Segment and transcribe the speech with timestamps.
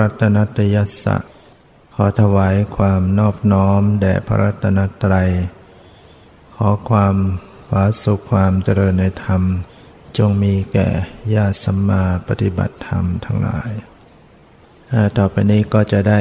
[0.00, 1.16] รัตนตยัสสะ
[1.94, 5.30] ขอถวายความนอบน้อมแด่พระรัตนตรัย
[6.54, 7.16] ขอความ
[7.68, 9.42] ผาสุขความเจริญในธรรม
[10.18, 10.88] จงมีแก่
[11.34, 13.70] ญาติสัมมาปฏิบัติธรรมทั้งหลาย
[15.18, 16.20] ต่อไปนี้ก็จะได้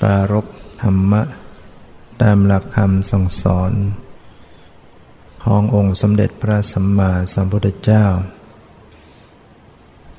[0.00, 0.46] ปรารบ
[0.82, 1.22] ธรรมะ
[2.22, 3.72] ตามหลักคำสั่งสอน
[5.44, 8.04] ขององค์สมเด็จพระสัมมาสัมพุทธเจ้า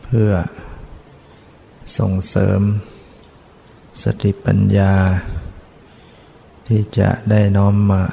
[0.03, 0.31] เพื่อ
[1.95, 2.61] ส่งเสริม
[4.03, 4.93] สติปัญญา
[6.67, 8.03] ที่จะได้น้อมมา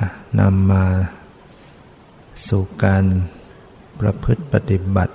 [0.41, 0.85] นำมา
[2.49, 3.05] สู่การ
[4.01, 5.15] ประพฤติปฏิบัติ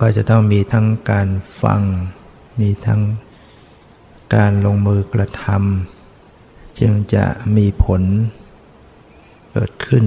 [0.00, 1.28] ก็จะต้องมีทั้งการ
[1.62, 1.80] ฟัง
[2.60, 3.02] มีทั้ง
[4.34, 7.24] การลงมือกระทำจึงจะ
[7.56, 8.02] มีผล
[9.52, 10.04] เกิดขึ้น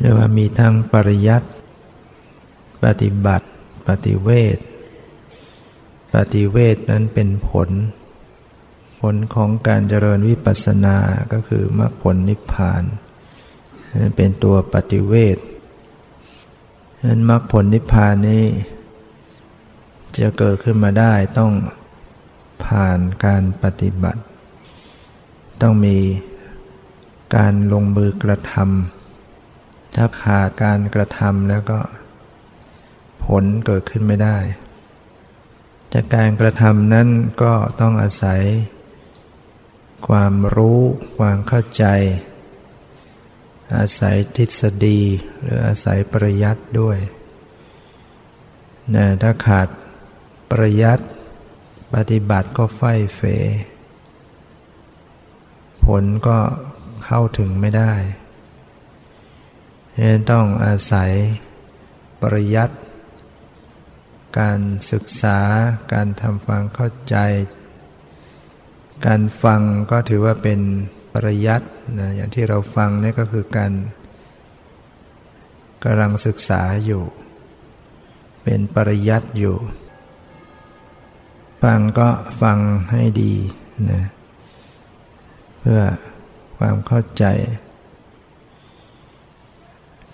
[0.00, 1.48] เรียกว่ามีทั้งปริยัติ
[2.84, 3.46] ปฏิบัติ
[3.86, 4.58] ปฏิเวท
[6.14, 7.70] ปฏิเวทนั้นเป็นผล
[9.00, 10.96] ผลของการเจริญวิปัสสนา
[11.32, 12.82] ก็คือมรรคผลนิพพาน
[14.00, 15.38] นั้นเป็นตัวปฏิเวท
[17.06, 18.44] นั้นมรรคผลนิพพานนี้
[20.18, 21.52] จะเกิดขึ้นมาได้ต้อง
[22.64, 24.22] ผ่านการปฏิบัติ
[25.62, 25.98] ต้องมี
[27.36, 31.78] การลงมือกระทำถ้าขาดการกระทำแล้วก็
[33.26, 34.38] ผลเกิดขึ้นไม่ได้
[35.96, 37.08] จากการกระทำนั้น
[37.42, 38.40] ก็ต้องอาศัย
[40.08, 40.80] ความรู้
[41.18, 41.84] ความเข้าใจ
[43.76, 45.00] อาศัยทฤษฎี
[45.42, 46.98] หรืออาศัยปริยัติด้วย
[48.94, 49.68] นะถ้าขาด
[50.50, 51.04] ปริยัติ
[51.94, 52.82] ปฏิบัติก็ไฟ
[53.16, 53.20] เฟ
[55.84, 56.38] ผลก็
[57.04, 57.92] เข้าถึงไม่ได้
[59.94, 61.10] ฉะนั้นต้องอาศัย
[62.22, 62.74] ปริยัติ
[64.38, 64.60] การ
[64.92, 65.38] ศึกษา
[65.92, 67.16] การทำฟังเข้าใจ
[69.06, 70.60] การฟังก็ถือว่าเป็น
[71.12, 71.66] ปริยัติ
[72.00, 73.72] นะอย่างที่เราฟังนี่ก็คือการ
[75.84, 77.02] กำลังศึกษาอยู่
[78.42, 79.56] เป็นปริยัติอยู่
[81.62, 82.08] ฟังก็
[82.42, 82.58] ฟัง
[82.92, 83.34] ให้ดี
[83.90, 84.02] นะ
[85.60, 85.82] เพื่อ
[86.58, 87.24] ความเข้าใจ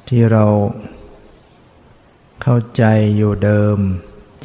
[0.08, 0.44] ที่เรา
[2.42, 2.84] เข้าใจ
[3.16, 3.78] อยู่เดิม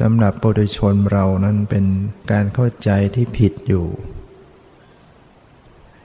[0.00, 1.84] สำหรับปุถุชนเรานั้นเป็น
[2.30, 3.86] การเข้าใจที่ผิดอยู่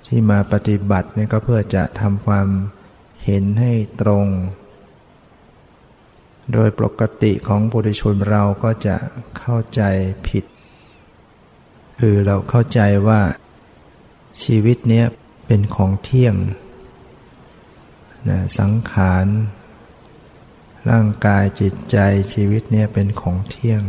[0.08, 2.48] ที่มาปฏิบัตินี่ก็เพื่อจะทำความ
[3.26, 4.26] เห็นให้ตรง
[6.54, 8.96] โดยปกติของปุถุชนเราก็จะ
[9.38, 9.82] เข้าใจ
[10.28, 10.44] ผิด
[12.00, 13.22] คือเราเข้าใจว่า
[14.44, 15.06] ชีวิตเนี้ย
[15.48, 16.36] เป็นของเที่ยง
[18.30, 19.26] นะสังขาร
[20.90, 21.98] ร่างกายจิตใจ
[22.34, 23.84] ชีวิตเนี่ยเป็นของเที่ยง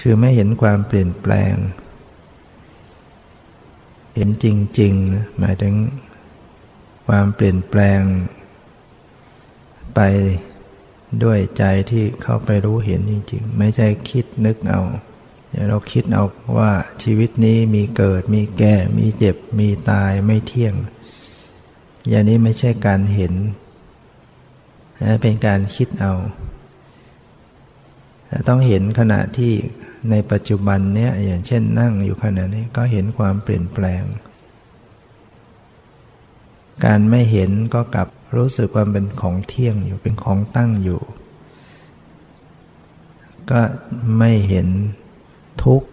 [0.00, 1.54] คือไม่เห็นความเปลี่ยนแปลง
[4.14, 4.46] เห็นจ
[4.80, 5.74] ริงๆนะหมายถึง
[7.06, 8.00] ความเปลี่ยนแปลง
[9.94, 10.00] ไป
[11.22, 14.82] ด้วยใจที่เข้าไปรู้เห็นจริง ๆ ไม่ใช่คิดนึกเอา
[15.68, 16.24] เราคิดเอา
[16.58, 20.74] ว่าชีวิตนี้มีเกิดมีแก่ มีเจ็บ มีตายไม่เที่ยง
[22.08, 23.34] อย่างนี้ไม่ใช่การเห็น
[25.22, 26.14] เป็นการคิดเอา
[28.48, 29.52] ต้องเห็นขณะที่
[30.10, 34.02] ในปัจจุบันเนี้ยอย่างเช่นนั่งอยู่ขณะนี้ก็เห็นความเปลี่ยนแปลง
[36.84, 41.00] การไม่เห็นก็กลับรู้สึกว่าเป็นของเที่ยงอยู่เป็นของตั้งอยู่
[43.50, 43.60] ก็
[44.18, 44.68] ไม่เห็น
[45.64, 45.88] ทุกข์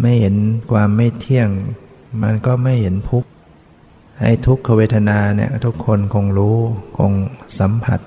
[0.00, 0.34] ไม่เห็น
[0.72, 1.48] ความไม่เที่ยง
[2.22, 3.30] มันก็ไม่เห็นทุกข์
[4.22, 6.56] ไอ้ทุกขเวทนาเนี่ยทุกคนคงรู้
[6.98, 7.12] คง
[7.58, 8.00] สัมผัส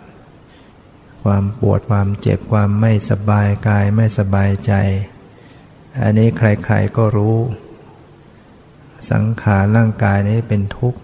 [1.24, 4.74] ความปวดความเจ็บความไม่สบายกายไม่สบายใจ
[6.02, 7.38] อันนี้ใครๆก็รู้
[9.12, 11.00] สังขารร่างกายนี้เป็นทุกข์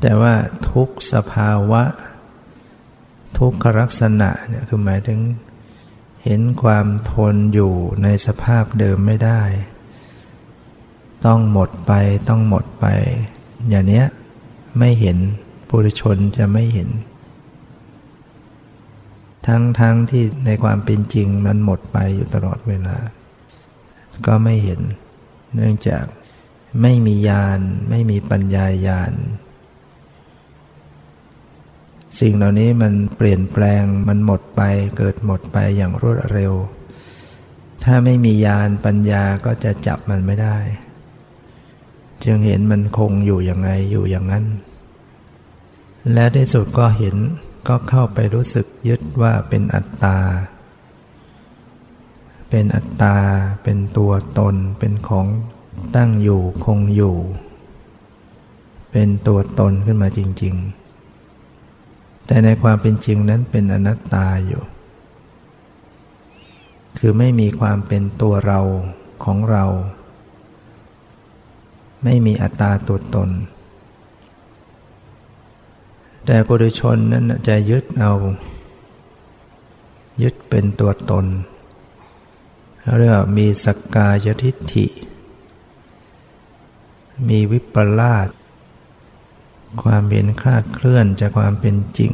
[0.00, 0.34] แต่ว่า
[0.70, 1.82] ทุกสภาวะ
[3.38, 5.20] ทุกขลักษณะเนี่ยคือหมายถึง
[6.24, 9.42] เห็นความทนอยู่ในสภาพเดิมไม่ได้
[11.26, 11.92] ต้องหมดไป
[12.28, 12.86] ต้องหมดไป
[13.68, 14.06] อย่างเนี้ย
[14.78, 15.16] ไม่เห็น
[15.68, 16.88] ปุถุชนจะไม่เห็น
[19.46, 22.96] ทั้งทั้งที่ในความเป็นจริงมันหมดไปอยู่ตลอดเวลา
[24.26, 24.80] ก็ไม่เห็น
[25.54, 26.04] เนื่องจาก
[26.82, 27.60] ไม่มีญาณ
[27.90, 29.12] ไม่มีปัญญาญาณ
[32.20, 34.62] สิ่งเหล่านี้มันเปลี่ยนแปลงมันหมดไป
[34.96, 36.52] เกิดหมดไปอย่างรวดเร็ว
[37.84, 40.58] ถ้าไม่มีญาณปัญญาก็จะจับมันไม่ได้
[42.24, 44.44] จึงเห็นมันคงอยู่ยังไงอยู่อย่างนั้น
[46.12, 47.16] และที่สุดก็เห็น
[47.68, 50.18] ก็เข้าไปรู้สึกยึดว่าเป็นอัตตา
[52.50, 53.16] เป็นอัตตา
[53.62, 55.26] เป็นตัวตน เป็นของ
[55.96, 57.16] ตั้งอยู่คงอยู่
[58.92, 60.54] เป็นตัวตนขึ้นมาจริง
[61.40, 64.62] ๆ แต่ในความเป็นจริงนั้นเป็นอนัตตาอยู่
[66.98, 68.60] คือไม่มีความเป็นตัวเรา
[69.24, 69.64] ของเรา
[72.04, 73.30] ไม่มีอัตตาตัวตน
[76.26, 78.12] แต่ปุถุชนนั้นจะยึดเอา
[80.22, 81.26] ยึดเป็นตัวตน
[82.98, 84.86] เรียกว่ามีสักกายทิฏฐิ
[87.28, 88.28] มีวิปลาส
[89.82, 92.12] ความเห็นคลาดเคลื่อนจากความเป็นจริง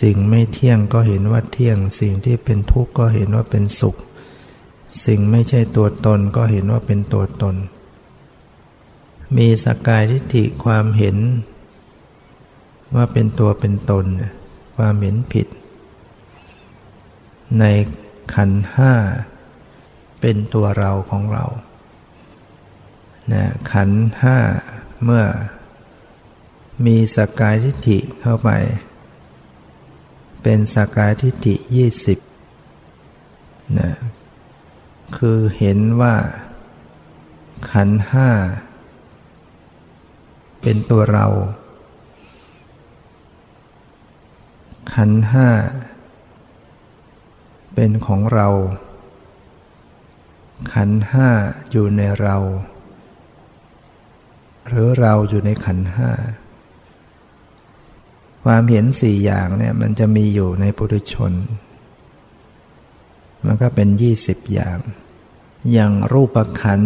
[0.00, 3.96] สิ่งไม่เที่ยงก็เห็นว่าเที่ยง สิ่งที่เป็นทุกข์ก็เห็นว่าเป็นสุข
[5.06, 7.56] สิ่งไม่ใช่ตัวตนก็เห็นว่าเป็นตัวตน
[9.36, 11.16] มีสกายทิฏฐิความเห็น
[12.94, 14.06] ว่าเป็นตัวเป็นตน
[14.76, 15.46] ความเห็นผิด
[17.58, 17.64] ใน
[18.34, 18.92] ขันห้า
[20.20, 21.44] เป็นตัวเราของเรา
[23.32, 23.90] นะขัน
[24.20, 24.38] ห้า
[25.04, 25.24] เมื่อ
[26.86, 28.50] มีสกายทิฏฐิเข้าไป
[30.42, 32.18] เป็นสกายทิฏฐิยี่สิบ
[33.78, 33.90] นะ
[35.16, 36.16] คือเห็นว่า
[37.70, 38.28] ขันห้า
[40.62, 41.26] เป็นตัวเรา
[44.94, 45.48] ขันห้า
[47.74, 48.48] เป็นของเรา
[50.72, 51.28] ขันห้า
[51.70, 52.36] อยู่ในเรา
[54.68, 56.10] หรือเราอยู่ในขันห้า
[58.44, 61.32] ความเห็นสี่อย่างเนี่ยมันจะมีอยู่ในปุถุชน
[63.44, 64.78] มันก็เป็นยี่สิบอย่าง
[65.72, 66.80] อย่างรูปขัน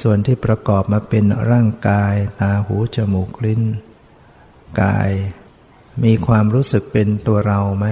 [0.00, 3.62] ส่วนที่ประกอบมาเป็นร่างกาย ตาหูจมูกลิ้น
[4.82, 5.10] กาย
[6.04, 7.86] มีความรู้สึกเป็นตัวเราไหม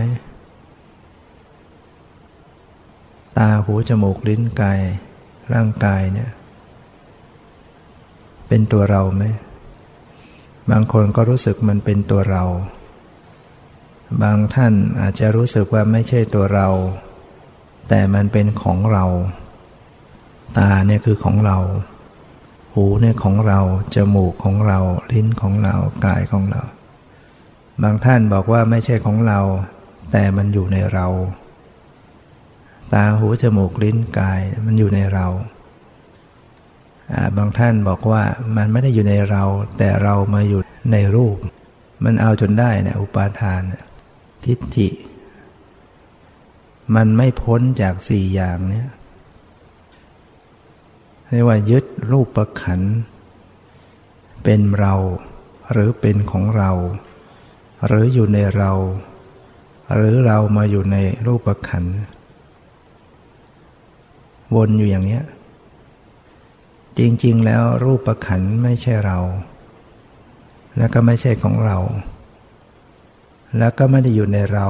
[3.38, 4.80] ตาหูจมูกลิ้นกาย
[5.52, 6.30] ร่างกายเนี่ย
[8.48, 9.24] เป็นตัวเราไหม
[10.70, 12.44] บางคนก็รู้สึกมันเป็นตัวเรา
[14.22, 16.68] บางท่านอาจจะรู้สึกว่าไม่ใช่ตัวเรา
[17.88, 19.04] แต่มันเป็นของเรา
[20.58, 21.58] ตาเนี่ยคือของเรา
[22.80, 23.60] หูเนี่ยของเรา
[23.94, 24.78] จมูกของเรา
[25.12, 25.74] ลิ้นของเรา
[26.06, 26.62] กายของเรา
[27.82, 29.40] บางท่านบอกว่าไม่ใช่ของเรา
[30.12, 31.06] แต่มันอยู่ในเรา
[32.92, 35.26] ตาหูจมูกลิ้นกายมันอยู่ในเรา
[37.36, 38.22] บางท่านบอกว่า
[38.56, 39.44] มันไม่ได้อยู่ในเรา
[39.78, 40.60] แต่เรามาอยู่
[40.92, 41.36] ในรูป
[42.04, 43.62] มันเอาจนได้นะอุปาทาน
[44.44, 44.88] ทิฏฐิ
[46.94, 48.88] มันไม่พ้นจากสี่อย่างเนี้ย
[51.30, 52.80] เรียกว่ายึดรูปประขัน
[54.44, 54.94] เป็นเรา
[55.72, 56.70] หรือเป็นของเรา
[57.86, 58.72] หรืออยู่ในเรา
[59.94, 60.96] หรือเรามาอยู่ใน
[61.26, 61.84] รูปประขัน
[64.54, 65.24] วนอยู่อย่างเนี้ย
[66.98, 69.18] จริง ๆ แล้วรูปประขันไม่ใช่เรา
[70.76, 71.78] แล้วก็ไม่ใช่ของเรา
[73.58, 74.68] แล้วก็ไม่ได้อยู่ในเรา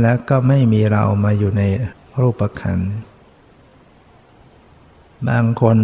[0.00, 1.62] แล้วก็ไม่มีเรามาอยู่ใน
[2.20, 2.78] รูปประขัน
[5.28, 5.78] บางคน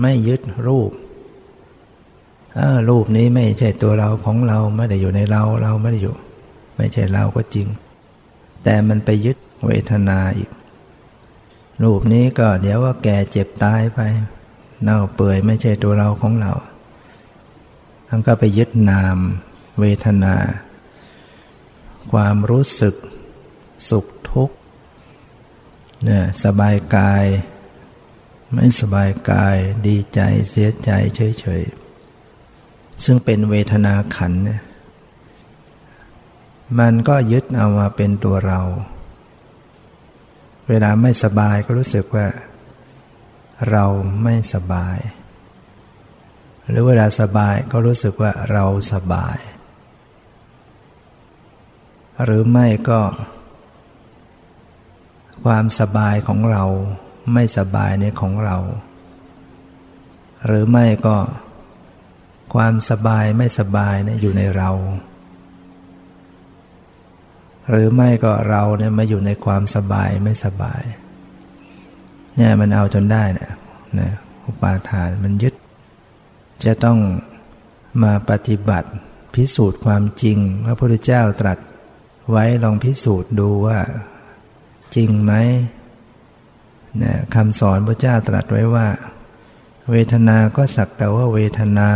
[0.00, 0.90] ไม่ยึดรูป
[2.88, 6.16] รูปนี้ไม่ใช่ตัวเราของเราไม่ได้อยู่ในเราเราไม่ได้อยู่
[6.76, 7.68] ไม่ใช่เราก็จริง
[8.64, 10.50] แต่มันไปยึดเวทนาอีก
[11.82, 14.00] รูปนี้ก็เดี๋ยวว่าแก่เจ็บตายไป
[14.82, 16.52] เน่าเปื่อยไม่ใช่ตัวเราของเรา
[18.08, 19.16] ทั้งก็ไปยึดนาม
[19.80, 20.34] เวทนา
[22.12, 22.94] ความรู้สึก
[23.88, 24.56] สุขทุกข์
[26.04, 27.24] เนี่ยสบายกาย
[28.58, 30.20] ไม่สบายกายดีใจ
[30.50, 34.62] เสียใจเฉยๆ ซึ่งเป็นเวทนาขันเนี่ย
[36.78, 38.60] มันก็ยึดเอามาเป็นตัวเรา
[40.68, 42.26] เวลาไม่สบายก็รู้สึกว่า
[43.70, 43.84] เรา
[44.22, 44.98] ไม่สบาย
[46.68, 49.38] หรือเวลาสบายก็รู้สึกว่าเราสบาย
[52.24, 53.00] หรือไม่ก็
[55.44, 56.64] ความสบายของเรา
[57.32, 58.56] ไม่สบายในของเรา
[60.46, 61.16] หรือไม่ก็
[62.54, 64.70] ความสบายไม่สบายเนี่ยอยู่ในเรา
[67.70, 70.82] หรือไม่ก็เราเนี่ยมาอยู่ในความสบายไม่สบาย
[72.36, 73.52] เนี่ยมันเอาจนได้นะ
[73.98, 74.10] นะ
[74.46, 75.54] อุปาทานมันยึด
[76.64, 76.98] จะต้อง
[78.02, 78.90] มาปฏิบัติ
[79.34, 81.58] พิสูจน์ความจริงพระพุทธเจ้าตรัส
[82.30, 83.78] ไว้ลองพิสูจน์ดูว่า
[84.94, 85.32] จริงไหม
[87.02, 88.86] นะคำสอนพระเจ้าตรัสไว้ว่า
[89.90, 91.90] เวทนาก็สักแต่ว่าเวทนา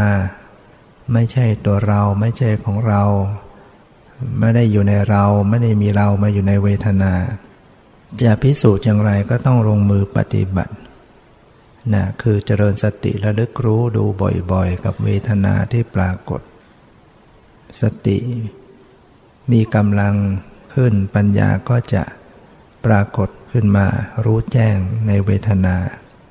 [1.12, 3.02] ไม่ใช่ตัวเราไม่ใช่ของเรา
[4.38, 7.12] ไม่ได้อยู่ในเราไม่ได้มีเรามาอยู่ในเวทนา
[8.22, 10.74] จะพิสูจน์อย่างไรก็ต้องลงมือปฏิบัติ
[11.94, 14.04] นะคือเจริญสติระลึกรู้ดู
[14.52, 16.40] บ่อยๆ กับเวทนาที่ปรากฏ
[17.80, 18.18] สติ
[19.52, 20.14] มีกำลัง
[20.74, 22.02] ขึ้นปัญญาก็จะ
[22.84, 23.86] ปรากฏ ขึ้นมา
[24.24, 24.76] รู้แจ้ง
[25.06, 25.76] ในเวทนา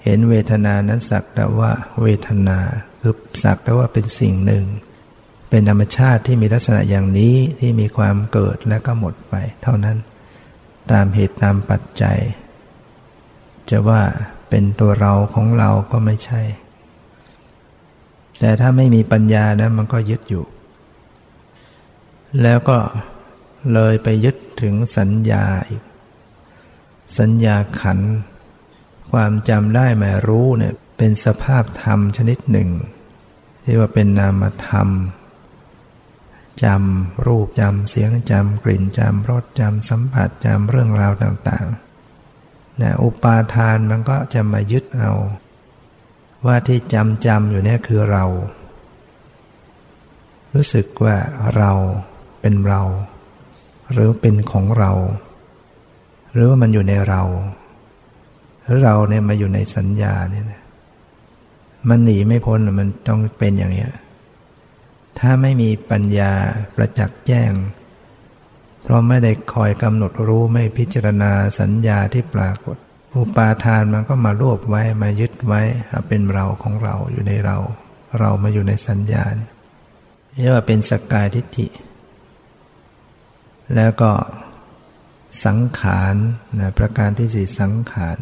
[0.04, 1.72] เห็นเวทนานั้นสักแต่ว่า
[2.02, 2.60] เวทนา
[3.02, 4.66] คือสักแต่ว่าเป็นสิ่งหนึ่ง
[5.50, 9.98] เป็นธรรมชาติที่มีลักษณะอย่างนี้ที่มีความเกิดและก็หมดไป เท่านั้น
[10.92, 12.18] ตามเหตุตามปัจจัย
[13.70, 14.02] จะว่า
[14.50, 16.42] เป็นตัวเราของเราก็ไม่ใช่
[18.40, 20.46] แต่ถ้าไม่มีปัญญานะมันก็ยึดอยู่
[22.42, 22.78] แล้วก็
[23.74, 25.84] เลยไปยึดถึงสัญญาอีก
[27.18, 28.00] สัญญาขัน
[29.12, 32.70] ความจำได้หมายรู้เนี่ยเป็นสภาพธรรมชนิดหนึ่ง
[33.63, 34.89] ที่ว่าเป็นนามธรรม
[36.63, 45.12] จำรูปจำเสียงจำกลิ่นจำรสจำสัมผัสจำเรื่องราวต่างๆนะอุปาทานมันก็จะมายึดเอา
[46.46, 48.25] ว่าที่จำจำอยู่เนี่ยคือเรา
[50.54, 51.16] รู้สึกว่า
[51.58, 51.72] เรา
[52.42, 52.82] เป็นเรา
[53.92, 54.92] หรือเป็นของเรา
[56.34, 57.22] หรือว่ามันอยู่ในเรา
[58.64, 60.62] หรือเราเนี่ยมาอยู่ในสัญญาเนี่ยนะ
[61.90, 63.88] มันหนีไม่พ้นมันต้องเป็นอย่างนี้
[65.20, 66.32] ถ้าไม่มีปัญญา
[66.76, 67.52] ประจักษ์แจ้ง
[68.84, 72.78] เพราะไม่ได้คอยกำหนดรู้ไม่พิจารณาสัญญาที่ปรากฏ
[73.16, 75.62] อุปาทานมันก็มารวบไว้มายึดไว้
[76.08, 77.58] เป็นเราของเราอยู่ในเรา
[78.20, 79.24] เรามาอยู่ในสัญญา
[80.34, 81.68] เรียกว่าเป็นสกกายทิฏฐิ
[83.76, 84.12] แล้วก็
[85.46, 86.16] สังขาร
[86.60, 88.20] นะประการที่สี่สังขาร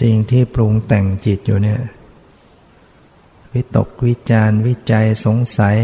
[0.00, 1.80] สิ่งที่ปรุงแต่งจิตอยู่เนี่ย
[3.54, 5.78] วิตกวิจารวิจัยสงสัย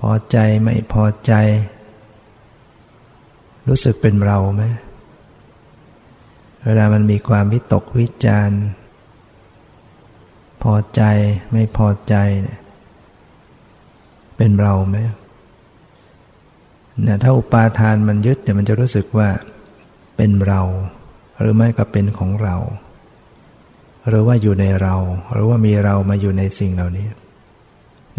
[0.00, 1.32] พอใจไม่พอใจ
[3.68, 4.62] รู้สึกเป็นเราไหม
[6.64, 8.50] เวลามันมีความวิตกวิจาร
[10.62, 11.02] พอใจ
[11.52, 12.58] ไม่พอใจเนี่ย
[14.36, 14.96] เป็นเราไหม
[17.04, 19.28] นี่ยถ้าอุปาทานมันยึดเนี่ยมันจะรู้สึกว่า
[20.16, 20.62] เป็นเรา
[21.38, 22.56] หรือไม่ก็เป็นของเรา
[24.08, 24.94] หรือว่าอยู่ในเรา
[25.32, 27.08] หรือว่ามีเรามาอยู่ในสิ่งเหล่านี้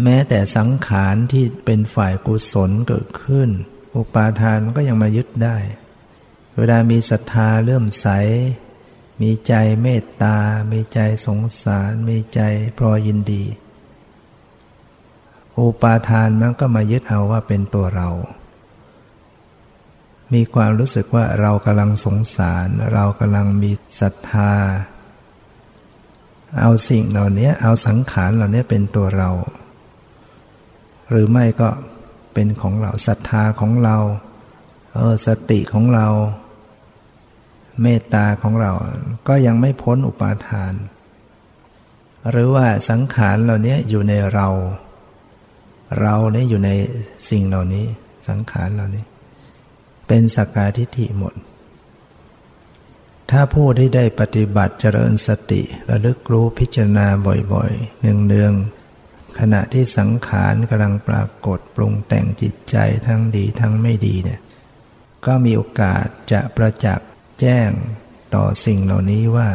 [0.02, 3.48] แม้แต่สังขารที่เป็นฝ่ายกุศลเกิดขึ้น
[3.96, 5.56] อุปาทานมันก็ยังมายึดได้
[6.56, 8.08] เวลามีศรัทธาเริ่มใส
[9.22, 10.36] มีใจเมตตา
[10.72, 12.40] มีใจสงสาร มีใจ
[12.76, 13.44] พรอยินดี
[15.58, 18.08] อุปาทานมันก็มายึดเอาว่าเป็นตัวเรา
[20.34, 23.70] มีความรู้สึกว่าเรากำลังสงสาร เรากำลังมี
[24.00, 24.52] ศรัทธา
[26.60, 29.30] เอาสิ่งเหล่านี้เอาสังขารเหล่านี้เป็นตัวเรา
[31.10, 31.68] หรือไม่ก็
[32.34, 33.96] เป็นของเราศรัทธาของเรา
[34.94, 36.06] เออสติของเรา
[37.82, 38.72] เมตตาของเรา
[39.28, 40.74] ก็ยังไม่พ้นอุปาทาน
[42.30, 44.48] หรือว่าสังขารเหล่านี้อยู่ในเรา
[46.00, 46.70] เราเนี่ยอยู่ใน
[47.30, 47.84] สิ่งเหล่านี้
[48.28, 49.04] สังขารเหล่านี้
[50.08, 51.34] เป็นสักกาทิฏฐิหมด
[53.30, 57.06] ถ้าผู้ที่ได้ปฏิบัติเจริญสติระลึกรู้พิจารณา
[57.52, 64.40] บ่อยๆ เนืองๆ ขณะที่สังขารกำลังปรากฏปรุงแต่งจิตใจทั้งดีทั้งไม่ดีเนี่ย
[65.26, 67.08] ก็มีโอกาสจะประจักษ์
[67.40, 67.70] แจ้ง
[68.34, 69.48] ต่อสิ่งเหล่านี้ว่า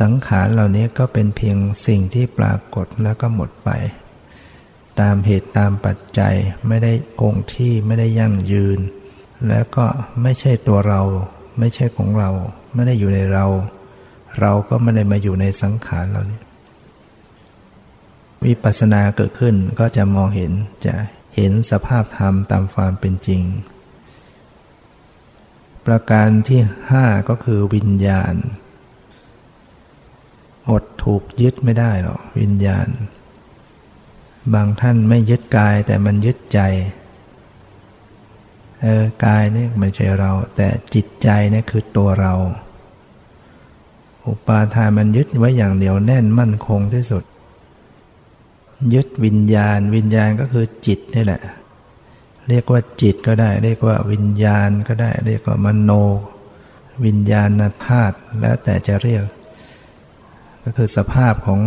[0.00, 3.70] สังขารเหล่านี้ก็เป็นเพียงสิ่งที่ปรากฏแล้วก็หมดไป
[5.00, 6.34] ตามเหตุตามปัจจัย
[6.68, 8.78] ไม่ได้คงที่ไม่ได้ยั่งยืน
[9.48, 9.86] แล้วก็
[10.22, 11.00] ไม่ใช่ตัวเรา
[11.58, 12.30] ไม่ใช่ของเรา
[12.74, 13.44] ไม่ได้อยู่ในเรา
[14.40, 16.40] เราก็ไม่ได้มาอยู่ในสังขารเราเนี้
[18.44, 20.52] วิปัสสนาเกิดขึ้นก็จะมองเห็น
[20.86, 20.94] จะ
[21.36, 23.42] เห็นสภาพธรรมตามความเป็นจริง
[25.86, 28.34] ประการที่ห้าก็คือวิญญาณ
[30.70, 32.88] อดถูกยึดไม่ได้หรอกวิญญาณ
[34.54, 36.60] บางท่านไม่ยึดกายแต่มันยึดใจ
[38.82, 42.34] เออกายนี่ไม่ใช่เรา แต่จิตใจนี่คือตัวเรา
[44.26, 47.24] อุปาทานมันยึดไว้อย่างเดียวแน่นมั่นคงที่สุด
[48.94, 51.42] ยึดวิญญาณ วิญญาณก็คือจิตนี่แหละ
[52.48, 55.90] เรียกว่าจิตก็ได้ เรียกว่าวิญญาณก็ได้ เรียกว่ามโน
[57.04, 57.48] วิญญาณ
[57.86, 59.24] ธาตุแล้วแต่จะเรียก
[60.62, 61.60] ก็คือสภาพของ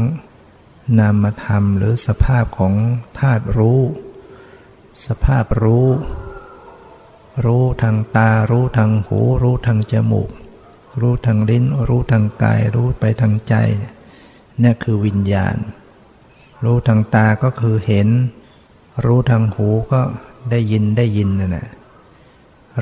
[0.99, 2.73] นามธรรมหรือสภาพของ
[3.19, 3.79] ธาตุรู้
[5.07, 5.87] สภาพรู้
[7.43, 10.29] รู้ทางตา รู้ทางหู รู้ทางจมูก
[11.01, 13.55] รู้ทางลิ้น รู้ทางกาย รู้ไปทางใจ
[14.61, 15.57] นี่คือวิญญาณ
[16.63, 18.09] รู้ทางตาก็คือเห็น
[19.05, 20.01] รู้ทางหูก็
[20.51, 21.67] ได้ยินได้ยินนั่นแหละ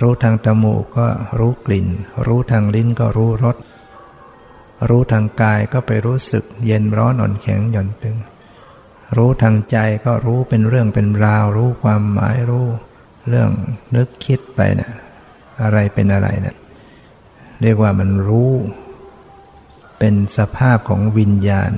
[0.02, 1.08] รู้ทางจมูกก็
[1.40, 1.88] รู้กลิ่น
[2.28, 3.58] รู้ทางลิ้นก็รู้รส
[4.90, 8.18] รู้ทางกายก็ไปรู้สึก เย็นร้อนอ่อนแข็งหย่อนตึง
[9.18, 12.68] รู้ทางใจก็รู้เป็นเรื่องเป็นราว รู้ความหมายรู้
[13.30, 13.50] เรื่อง
[13.96, 14.92] นึกคิดไปเนะี่ย
[15.64, 16.58] อะไรเป็นอะไรเนะี่ย
[17.62, 18.52] เรียกว่ามันรู้
[20.00, 21.72] เป็นสภาพของวิญญาณ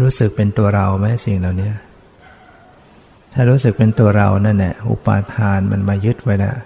[0.00, 1.70] รู้สึกเป็นตัวเราไหมสิ่งเหล่านี้
[3.32, 6.56] ถ้ารู้สึกเป็นตัวเรานั่นแหละอุปาทานมันมายึดไว้แล้ว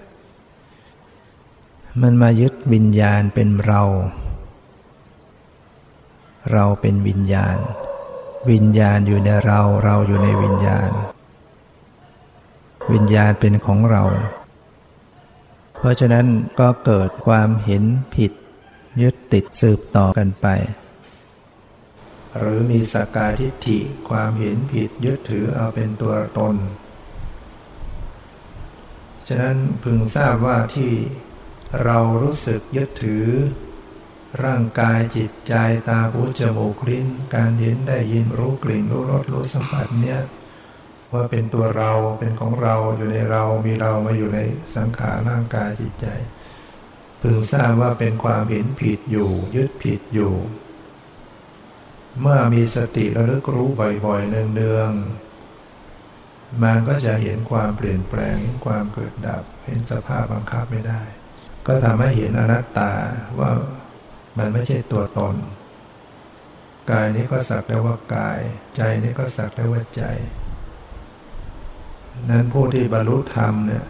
[2.02, 3.82] มันมายึดวิญญาณเป็นเรา
[6.52, 7.56] เราเป็นวิญญาณ
[8.50, 10.90] วิญญาณอยู่ในเราเราอยู่ในวิญญาณ
[12.92, 14.02] วิญญาณเป็นของเรา
[15.78, 16.26] เพราะฉะนั้น
[16.60, 17.84] ก็เกิดความเห็น
[18.16, 18.32] ผิด
[19.02, 20.46] ยึดติดสืบต่อกันไป
[22.38, 26.56] หรือมีสกาทิฏฐิความเห็นผิดยึดถือเอาเป็นตัวตน
[29.26, 30.92] ฉะนั้นพึงทราบว่าที่
[31.84, 33.26] เรารู้สึกยึดถือ
[34.44, 35.54] ร่างกายจิตใจ
[35.88, 40.20] ตาหูจมูกลิ้นการเห็นได้ยินรู้กลิ่นรู้รสรู้สัมผัสเนี่ย
[41.12, 44.40] ว่าเป็นตัวเราเป็นของเราอยู่ในเรามีเรามาอยู่ใน
[44.76, 46.06] สังขารร่างกายจิตใจ
[47.20, 50.34] พึงทราบว่าเป็นความเห็นผิดอยู่ ยึดผิดอยู่
[52.20, 53.68] เมื่อมีสติระลึกรู้
[54.04, 61.02] บ่อยๆ เนืองๆมันก็จะเห็นความเปลี่ยนแปลงเห็นความเกิดดับ เห็นสภาพบังคับไม่ได้
[61.66, 62.92] ก็ทำให้เห็นอนัตตา
[63.38, 63.52] ว่า
[64.38, 65.36] มันไม่ใช่ตัวตน
[66.90, 68.40] กายนี้ก็สักได้ว่ากาย
[68.76, 70.02] ใจนี้ก็สักได้ว่าใจ
[72.30, 73.84] นั้นผู้ที่บรรลุธรรมเนี่ย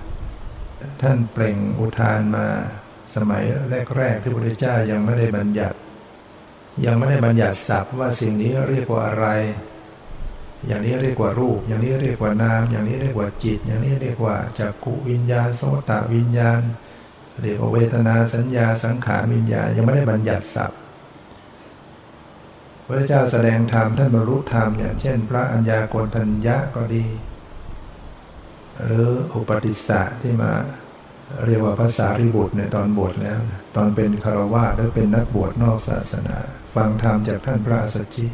[1.03, 2.47] ท่านเปล่งอุทานมา
[3.17, 3.43] สมัย
[3.97, 5.79] แรกๆที่พระพุทธเจ้ายังไม่ได้บัญญัติ
[6.85, 9.27] ยังไม่ได้บัญญัติศัพท์ว่าสิ่งนี้เรียกว่าอะไร
[10.67, 16.63] อย่างนี้เรียกว่ารูป อย่างนี้เรียกว่านาม อย่างนี้เรียกว่าจิต อย่างนี้เรียกว่าจักขุวิญญาณโสตวิญญาณ
[17.43, 20.79] เรียกว่าเวทนาสัญญาสังขารวิญญาณยังไม่ได้บัญญัติศัพท์
[22.87, 27.05] พระเจ้าแสดงธรรมท่านบรรลุธรรมอย่างเช่น พระอัญญาโกณทัญญะก็ดี
[28.85, 30.53] หรืออุปติสสะที่มา
[31.47, 33.39] เรียกว่าภาษาริบุตรในตอนบวชแล้ว
[33.77, 36.39] ตอนเป็นคารวะหรือเป็นนักบวชนอกศาสนา
[36.75, 38.27] ฟังธรรมจากท่านพระสัจจิ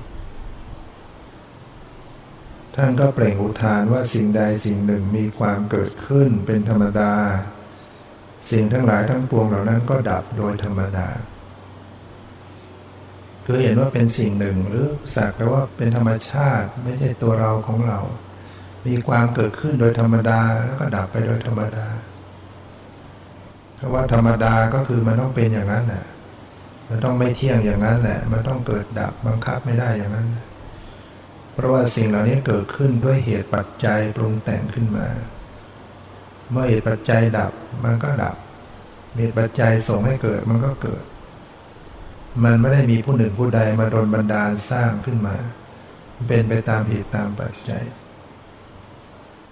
[2.77, 7.13] ท่านก็เปล่งอุทานว่าสิ่งใดสิ่งหนึ่งมีความเกิดขึ้นเป็นธรรมดา
[8.51, 11.09] สิ่งทั้งหลายทั้งปวงเหล่านั้นก็ดับโดยธรรมดา
[13.45, 17.99] คือเห็นว่าเป็นสิ่งหนึ่งหรือสักแต่ว่าเป็นธรรมชาติไม่ใช่ตัวเราของเรา
[18.87, 21.87] มีความเกิดขึ้นโดยธรรมดาแล้วก็ดับไปโดยธรรมดา
[23.77, 26.07] เพราะว่าธรรมดาก็คือมันต้องเป็นอย่างนั้นแหละ
[26.89, 30.27] มันต้องไม่เที่ยงอย่างนั้นแหละ มันต้องเกิดดับบังคับไม่ได้อย่างนั้น
[31.53, 35.09] เพราะว่าสิ่งเหล่านี้เกิดขึ้นด้วยเหตุปัจจัยปรุงแต่งขึ้นมา
[36.51, 37.53] เมื่อเหตุปัจจัยดับ
[37.85, 38.37] มันก็ดับ
[39.19, 41.03] มีปัจจัยส่งให้เกิดมันก็เกิด
[42.45, 45.37] มันไม่ได้มีผู้หนึ่งผู้ใดมาโดนบันดาลสร้างขึ้นมา
[46.29, 47.83] เป็นไปตามเหตุตามปัจจัย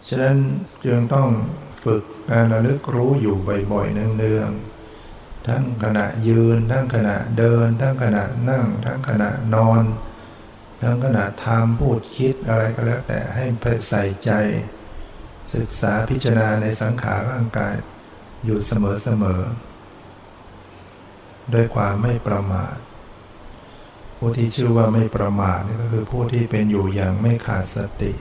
[0.09, 0.37] ฉะนั้น
[0.85, 1.29] จึงต้อง
[1.85, 3.37] ฝึกการระลึกรู้อยู่
[3.73, 9.85] บ่อยๆเนืองๆทั้งขณะยืน ทั้งขณะเดิน ทั้งขณะนั่ง ทั้งขณะนอน
[10.83, 13.45] ทั้งขณะทำพูดคิดอะไรก็แล้วแต่ให้
[13.89, 14.31] ใส่ใจ
[15.55, 17.75] ศึกษาพิจารณาในสังขารร่างกาย
[18.45, 22.77] อยู่เสมอๆด้วยความไม่ประมาท
[24.19, 28.13] ผู้ที่ชื่อว่าไม่ประมาทนี่ก็คือผู้ที่เป็นอยู่อย่างไม่ขาดสติ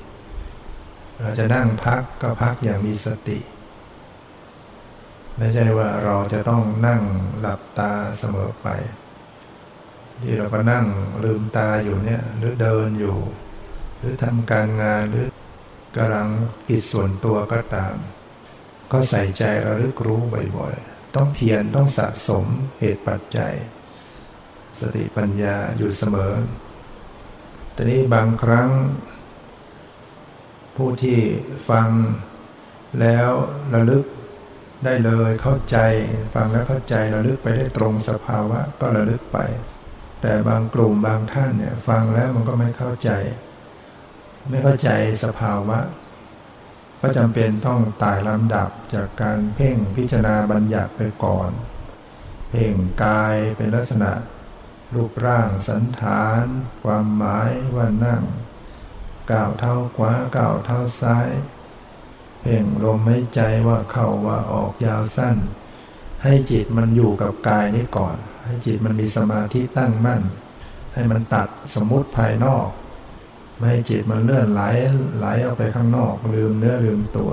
[1.20, 3.40] เราจะนั่งพักก็พักอย่างมีสติ
[5.38, 7.02] ไม่ใช่ว่าเราจะต้องนั่ง
[7.40, 8.68] หลับตาเสมอไป
[10.22, 10.86] ที่เราก็นั่ง
[11.24, 13.18] ลืมตาอยู่เนี่ยหรือเดินอยู่
[13.98, 15.28] หรือทำการงานหรือ
[15.98, 16.30] กำลัง
[16.68, 17.96] กิจส่วนตัวก็ตาม
[18.92, 20.22] ก็ใส่ใจระลึกรู้
[20.58, 22.46] บ่อยๆ ต้องเพียรต้องสะสม
[22.80, 23.54] เหตุปัจจัย
[24.80, 26.34] สติปัญญาอยู่เสมอ
[27.74, 28.70] แต่นี้บางครั้ง
[30.78, 31.20] ผู้ที่
[31.70, 31.90] ฟัง
[33.02, 33.30] แล้ว
[33.74, 34.06] ระลึก
[34.86, 35.78] ได้เลยเข้าใจ
[36.36, 39.38] ฟังแล้วเข้าใจระลึกไปได้ตรงสภาวะก็ระลึกไป
[40.22, 43.10] แต่บางกลุ่มบางท่านเนี่ยฟังแล้วมันก็ไม่เข้าใจ
[44.50, 44.90] ไม่เข้าใจ
[45.26, 45.80] สภาวะ
[47.02, 51.52] ก็จำเป็นต้องตายลำดับจากการเพ่งพิจารณาบัญญัติไปก่อน
[52.50, 54.12] เพ่งกายเป็นลักษณะ
[54.96, 56.46] รูปร่างสันฐาน
[56.84, 58.24] ความหมายว่านั่ง
[59.32, 61.30] ก้าวเท้าขวาก้าวเท้าซ้าย
[62.42, 65.38] เพ่งลมหายใจว่าเข้าว่าออกยาวสั้น
[66.24, 70.22] ให้จิตมันอยู่กับกายนี้ก่อน ให้จิตมันมีสมาธิตั้งมั่น
[70.94, 72.68] ให้มันตัดสมมติภายนอก
[73.58, 74.62] ไม่ให้จิตมันเลื่อนไหล
[75.18, 77.32] ไหลออกไปข้างนอก ลืมเนื้อลืมตัว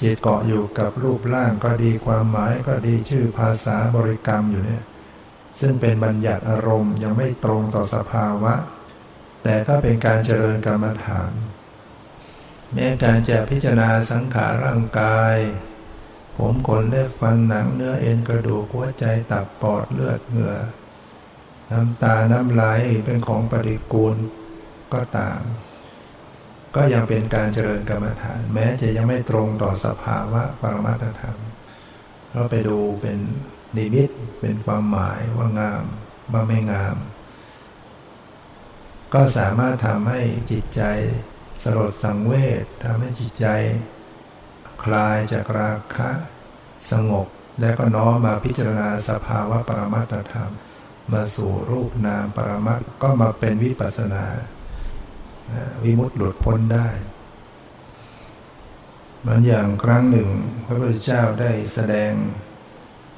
[0.00, 4.82] จิตเกาะอยู่กับรูปร่างก็ดีความหมายก็ดีชื่อภาษาบริกรรมอยู่เนี่ย
[5.60, 8.54] ซึ่งเป็นบัญญัติอารมณ์ยังไม่ตรงต่อสภาวะ
[9.42, 11.32] แต่ก็เป็นการเจริญกรรมฐาน
[12.72, 15.36] แม้การจะพิจารณาสังขารร่างกาย
[16.36, 20.56] ผมขนเล็บฟันหนังเนื้อเอ็นกระดูกหัวใจตับปอดเลือดเหงื่อ
[21.70, 24.16] น้ำตาน้ำลายเป็นของปฏิกูล
[24.94, 25.40] ก็ตาม
[26.74, 31.38] ก็ยังเป็นการเจริญกรรมฐาน แม้จะยังไม่ตรงต่อสภาวะปรมัตธรรม
[32.32, 33.18] เราไปดูเป็น
[33.76, 35.84] นิมิตเป็นความหมายว่างาม
[36.32, 36.96] ว่าไม่งาม
[39.12, 40.20] ก็สามารถทำให้
[40.50, 40.82] จิตใจ
[41.62, 43.46] สลดสังเวชทำให้จิตใจ
[44.84, 46.10] คลายจากราคะ
[46.90, 47.26] สงบ
[47.60, 50.52] และก็น้อมมาพิจารณาสภาวะปรมัตธรรม
[51.12, 54.24] มาสู่รูปนามปรมัตก็มาเป็นวิปัสนา
[55.84, 56.88] วิมุตติหลุดพ้นได้
[59.26, 60.30] มันอย่างครั้งหนึ่ง
[60.64, 62.12] พระพุทธเจ้าได้แสดง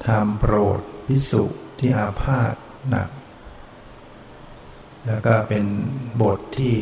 [0.05, 1.43] ธรรมโปรดพิสุ
[1.79, 2.53] ที่อาพาธ
[2.89, 3.09] หนัก
[5.07, 5.65] แล้วก็เป็น
[6.21, 6.75] บทที่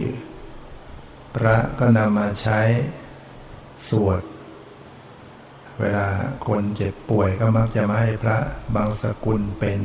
[1.35, 2.61] พระก็นำมาใช้
[3.89, 4.21] สวด
[5.79, 6.07] เวลา
[6.47, 8.37] คนเจ็บป่วยก็มักจะมาให้พระ
[8.75, 9.79] บางสกุลเป็น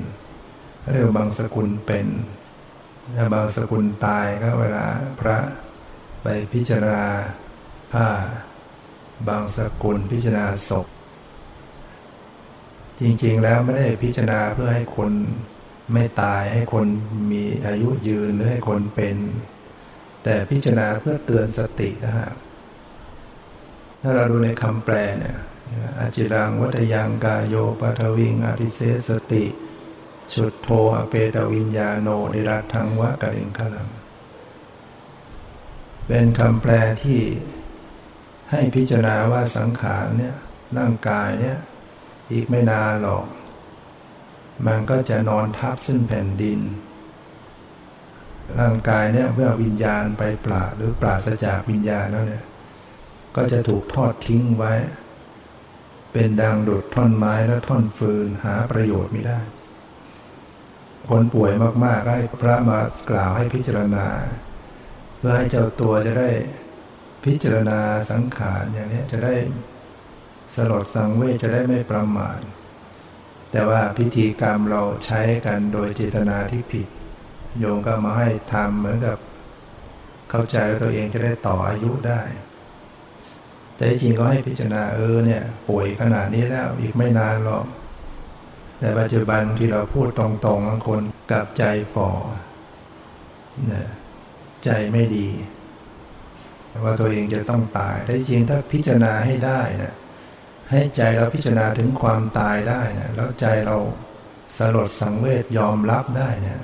[0.90, 2.06] เรียกบางสกุลเป็น
[3.16, 4.86] ถ้าบางสกุลตายก็เวลา
[5.20, 5.36] พระ
[6.22, 7.06] ไปพิจารณา
[7.92, 8.06] ผ้า
[9.28, 10.86] บางสกุลพิจารณาศพ
[13.00, 15.12] จริงๆแล้วไม่ได้พิจารณาเพื่อให้คน
[15.92, 16.86] ไม่ตายให้คน
[17.32, 19.16] มีอายุยืนหรือให้คนเป็น
[20.24, 22.30] แต่พิจารณาเพื่อเตือนสตินะฮะ
[24.00, 25.36] ถ้าเราดูในคำแปลเนี่ย
[25.98, 29.44] อาจิรังวัตยังกายโยปัทวิงอธิเสสติ
[30.34, 33.88] ชุดโทอเปตวิญญาโนนิรัตทังวะกริงคลัง
[36.06, 36.72] เป็นคำแปล
[37.02, 37.20] ที่
[38.50, 40.34] ให้พิจารณาว่าสังขารเนี่ย
[40.78, 41.58] ร่างกายเนี่ย
[42.32, 43.24] อีกไม่นานหรอก
[44.66, 46.60] มันก็จะนอนทับซึ่งแผ่นดิน
[48.58, 52.44] ร่างกายเนี่ยเมื่อวิญญาณไปปราหรือปราศจากวิญญาณแล้วเนี่ย
[53.36, 54.72] ก็จะถูกทอดทิ้งไว้
[56.12, 59.40] เป็นดังดุดท่อนไม้และท่อนฟืนหาประโยชน์ไม่ได้
[61.08, 61.52] คนป่วย
[61.84, 64.06] มากๆให้พระมากล่าวให้พิจารณา
[65.18, 66.30] เพื่อให้เจ้าตัวจะได้
[67.24, 69.34] พิจารณาสังขารอย่างนี้จะได้
[70.54, 72.38] สลดสังเวชจะได้ไม่ประมาท
[73.52, 76.86] แต่ว่าพิธีกรรมเราใช้กันโดยเจตนาที่ผิด
[77.58, 79.18] โยมก็มาให้ทำเหมือนกับ
[80.30, 82.20] เข้าใจว่าตัวเองจะได้ต่ออายุได้
[83.76, 87.66] แต่จริงก็ให้พิจารณาเออเนี่ย ป่วยขนาดนี้แล้วอีกไม่นานหรอก
[88.78, 92.08] แต่ปัจจุบันที่เราพูดตรงๆบางคนกับใจฝ่อ
[93.66, 93.88] เนี่ย
[94.64, 95.28] ใจไม่ดี
[96.84, 99.94] ว่าตัวเองจะต้องตายแต่จริงถ้าพิจารณาให้ได้นะ
[100.70, 103.76] ให้ใจเราพิจารณาถึงความตายได้นะแล้วใจเรา
[104.56, 106.62] สลดสังเวชยอมรับได้เนี่ย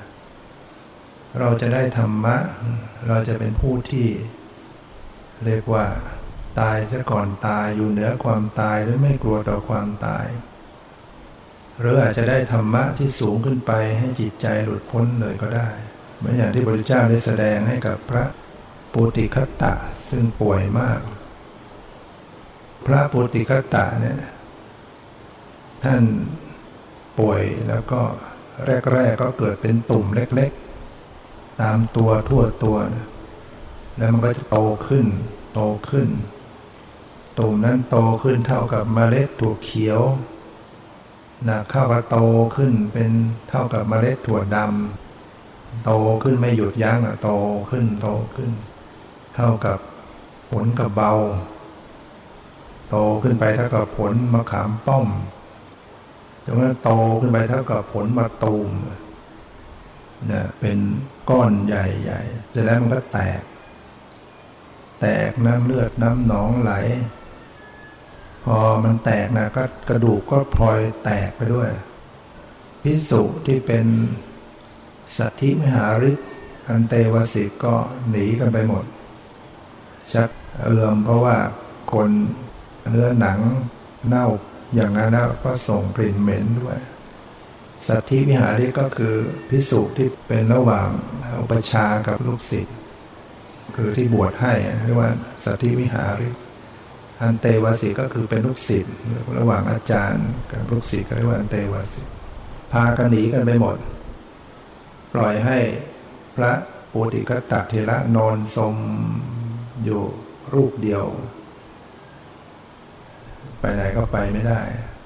[1.39, 2.37] เราจะได้ธรรมะ
[3.09, 4.09] เราจะเป็นผู้ที่
[5.47, 5.87] เรียกว่า
[6.61, 10.27] ตายซะก่อนตายอยู่เหนือความตายหรือไม่กลัวต่อความตาย
[11.81, 15.69] หรืออาจจะได้ธรรมะที่สูงขึ้นไปให้จิตใจหลุดพ้นเลยก็ได้
[16.19, 18.25] เหมือนอย่างที่พระพุทธเจ้าได้แสดงให้กับพระ
[18.93, 19.75] ปุติคัตตะ
[20.11, 21.01] ซึ่งป่วยมาก
[22.87, 24.19] พระปุติคัตตะเนี่ย
[25.85, 26.03] ท่าน
[27.19, 28.01] ป่วยแล้วก็
[28.93, 30.53] แรก ๆ ก็เกิดเป็นตุ่มเล็ก
[31.07, 33.09] ๆ ตามตัวทั่วตัวนะ
[33.97, 35.07] แล้วมันก็จะโตขึ้น
[35.55, 36.09] โตขึ้น
[37.39, 40.01] ตุ่มนั้นโตขึ้นเท่ากับเมล็ดถั่วเขียว
[41.45, 42.19] หนักเข้ากับโต
[42.57, 43.11] ขึ้นเป็น
[43.49, 45.91] เท่ากับเมล็ดถั่วดำโต
[46.23, 47.31] ขึ้นไม่หยุดยั้งอะโต
[47.71, 48.51] ขึ้นโตขึ้น
[49.35, 49.79] เท่ากับ
[50.51, 51.13] ผลกับเบา
[52.91, 55.09] โตขึ้นไปเท่ากับผลมะขามป้อม
[56.45, 58.71] จนกระทั่งโตขึ้นไปเท่ากับผลมะตูม
[60.27, 60.79] เนี่ยเป็น
[61.31, 63.43] ก้อนใหญ่ๆ เสร็จแล้วมันก็แตก
[65.01, 66.73] แตกน้ำเลือดน้ำหนองไหล
[68.45, 71.71] พอมันแตกนะก็กระดูกก็พลอยแตกไปด้วย
[72.83, 73.87] พิสุที่เป็น
[75.17, 76.31] สัตธิมหาฤทธิ์
[76.69, 77.75] อันเตวสิกก็
[78.11, 78.85] หนีกันไปหมด
[80.13, 80.31] ชัก
[80.63, 81.37] เอือมเพราะว่า
[81.93, 82.11] คน
[82.91, 83.39] เนื้อหนัง
[84.09, 84.27] เน่า
[84.75, 86.79] อย่างนั้นแล้วก็ส่งกลิ่นเหม็นด้วย
[87.87, 89.15] สัตธิวิหาริก็คือ
[89.49, 90.89] พิสุที่เป็นระหว่าง
[91.41, 92.77] อุปชากับลูกศิษย์
[93.77, 94.53] คือที่บวชให้
[94.85, 95.11] เรียกว่า
[95.45, 96.29] สัตธิวิหาริ
[97.21, 98.97] อันเตวสิก็คือเป็นลูกศิษย์
[99.39, 102.03] ระหว่างอาจารย์กับลูกศิษย์ก็เรียกว่าอันเตวสิ
[102.73, 103.77] พากันหนีกันไปหมด
[105.13, 105.59] ปล่อยให้
[106.37, 106.53] พระ
[106.93, 108.77] ปุติกตะเทระนอนสม
[109.85, 110.03] อยู่
[110.55, 111.05] รูปเดียว
[113.65, 114.61] ไปไหนก็ไปไม่ได้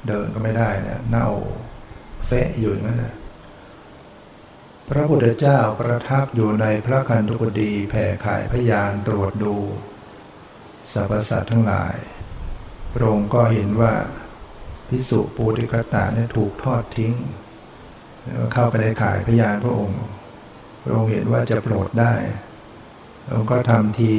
[0.08, 1.28] เดินก็ไม่ได้เนี่ยเน่า
[2.26, 3.14] เฟะอยู่อย่างนั้นนะ
[4.88, 9.56] พระพุทธเจ้าประทับอยู่ในพระคันธุกดีแผ่ขายพยานตรวจดู
[10.92, 11.96] สรรพสัตว์ทั้งหลาย
[12.94, 13.92] พระองค์ก็เห็นว่า
[14.88, 17.14] พิสุปูติกตาเนี่ยถูกทอดทิ้ง
[18.52, 20.00] เข้าไปในขายพยานพระองค์
[20.82, 22.14] พระองค์เห็นว่าจะโปรดได้
[23.28, 24.12] เราก็ทำที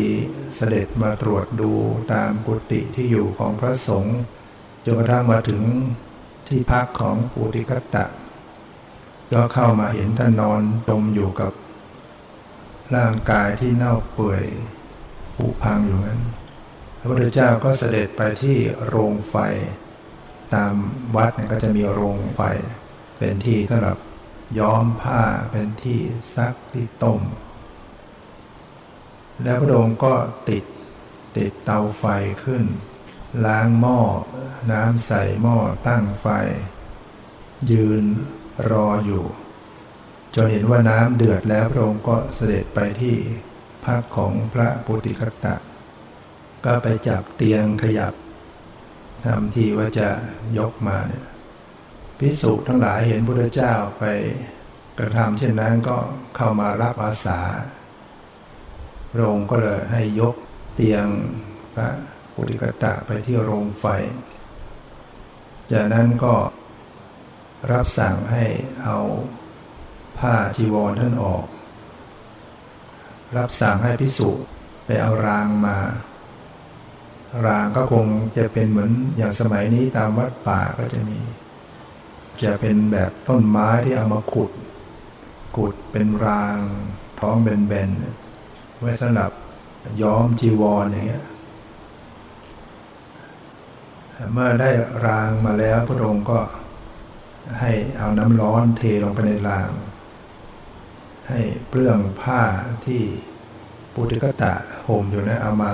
[0.56, 1.72] เสด็จมาตรวจดู
[2.14, 4.20] ตามกุฏิที่อยู่ของพระสงฆ์
[4.86, 5.64] จนกระทั่งมาถึง
[6.48, 8.06] ที่พักของปุติกัตตะ
[9.34, 11.52] ก็เข้ามาเห็นท่านนอนจมอยู่กับ
[12.96, 14.46] ร่างกายที่เน่าเปื่อย
[15.36, 16.22] ผุพังอยู่นั้น
[17.00, 19.36] พระพุทธเจ้าก็เสด็จไปที่โรงไฟ
[20.54, 20.74] ตาม
[21.16, 22.42] วัดก็จะมีโรงไฟ
[23.18, 23.98] เป็นที่สำหรับ
[24.60, 26.00] ย้อมผ้าเป็นที่
[26.36, 27.20] ซักที่ต้ม
[29.44, 30.16] แล้วพระองค์ก็
[30.50, 30.64] ติด
[31.38, 32.06] ติดเตาไฟ
[32.44, 32.66] ขึ้น
[33.46, 34.00] ล้างหม้อ
[34.72, 36.28] น้ำใส่หม้อตั้งไฟ
[37.72, 38.04] ยืน
[38.70, 39.26] รออยู่
[40.36, 43.16] จนเห็นว่าน้ำเดือดแล้วพระองค์ก็เสด็จไปที่
[43.86, 45.56] พักของพระปุติคตะ
[46.66, 48.14] ก็ไปจับเตียงขยับ
[49.26, 50.10] ทำทีว่าจะ
[50.58, 51.26] ยกมาเนี่ย
[52.20, 54.04] พิสุทั้งหลายเห็นพระเจ้าไป
[55.00, 55.98] กระทำเช่นนั้นก็
[56.36, 57.42] เข้ามารับอาสา
[59.12, 60.36] พระองค์ก็เลยให้ยก
[60.74, 61.08] เตียง
[61.74, 61.90] พระ
[62.34, 63.86] ปุริกตะไปที่โรงไฟ
[65.72, 66.34] จากนั้นก็
[67.72, 68.44] รับสั่งให้
[68.84, 68.98] เอา
[70.18, 71.46] ผ้าจีวรท่านออก
[73.38, 74.32] รับสั่งให้พิสุ
[74.86, 75.78] ไปเอารางมา
[77.46, 81.20] รางก็คงจะเป็นเหมือนอย่างสมัยนี้ตามวัดป่าก็จะมี
[82.44, 84.52] จะเป็นแบบต้นไม้ที่เอามาขุด
[85.56, 86.58] ขุดเป็นราง
[87.20, 88.29] ท้องเบนๆ
[88.80, 89.32] ไว้สำหรับ
[90.02, 91.26] ย้อมจีวรอย่างเงี้ย
[94.34, 94.70] เมื่อได้
[95.06, 96.40] รางมาแล้วพระองค์ก็
[97.60, 99.70] ให้เอาน้ำร้อนเทลงไปในราง
[101.30, 101.40] ให้
[101.70, 102.42] เปลื้องผ้า
[102.86, 103.02] ที่
[103.94, 104.54] ปุถุกตะ
[104.88, 105.72] ห่มอยู่นะเอามา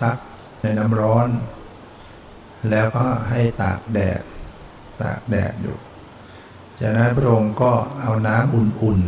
[0.00, 0.16] ซัก
[0.62, 1.28] ในน้ำร้อน
[2.70, 4.22] แล้วก็ให้ตากแดด
[5.02, 5.76] ตากแดดอยู่
[6.80, 9.00] จากนั้นพระองค์ก็เอาน้ำอุ่น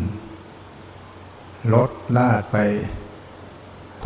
[0.82, 2.56] ๆลดลาดไป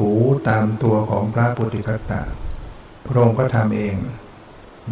[0.00, 0.12] ถู
[0.48, 2.22] ตามตัวของพระปุถิกตะ
[3.06, 3.96] พระองค์ก็ทำเอง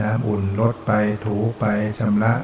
[0.00, 0.92] น้ำอุ่นลดไป
[1.24, 1.64] ถูไป
[1.98, 2.34] ชำระ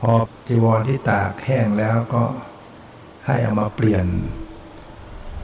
[0.00, 0.12] พอ
[0.48, 2.24] จีวรที่ตากแห้งแล้วก็
[3.26, 4.06] ให้เอามาเปลี่ยน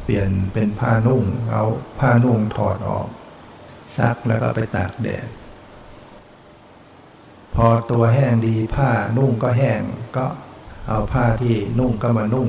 [0.04, 1.64] เปลี่ยนเป็นผ้านุ่ง เอา
[1.98, 3.08] ผ้านุ่งถอดออก
[3.96, 5.28] ซักแล้วก็ไปตากแดด
[7.54, 9.82] พอตัวแห้งดีผ้านุ่งก็แห้ง
[10.16, 10.26] ก็
[10.88, 12.48] เอาผ้าที่นุ่งก็มานุ่ง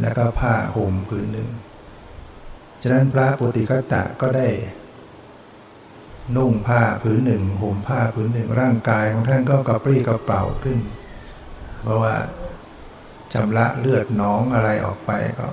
[0.00, 1.50] แล้วก็ผ้าห่มผืนหนึ่ง
[2.82, 4.48] ฉะนั้นพระปุติกตะก็ได้
[6.36, 10.78] นุ่งผ้าผืนหนึ่งห่มผ้าผืนหนึ่งร่างกายของท่านก็กระปรี้กระเป๋าขึ้น
[11.82, 12.14] เพราะว่า
[13.32, 15.10] ชำระเลือดน้องอะไรออกไป
[15.40, 15.48] ก็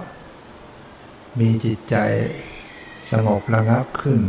[1.39, 1.95] มีจิตใจ
[3.11, 4.21] สงบระงับขึ้น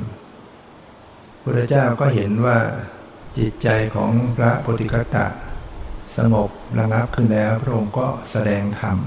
[1.42, 2.58] พระเจ้าก็เห็นว่า
[3.38, 5.26] จิตใจของพระปุติกตะ
[6.16, 8.98] สงบระงับขึ้นแล้วพระองค์ก็แสดงธรรม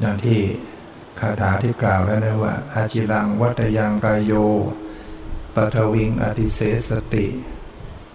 [0.00, 0.40] อย่างที่
[1.20, 4.32] คาถาที่กล่าวแล้วนะว่า อาจิลังวัตยังกายโย
[5.54, 7.26] ปทวิงอติเสสติ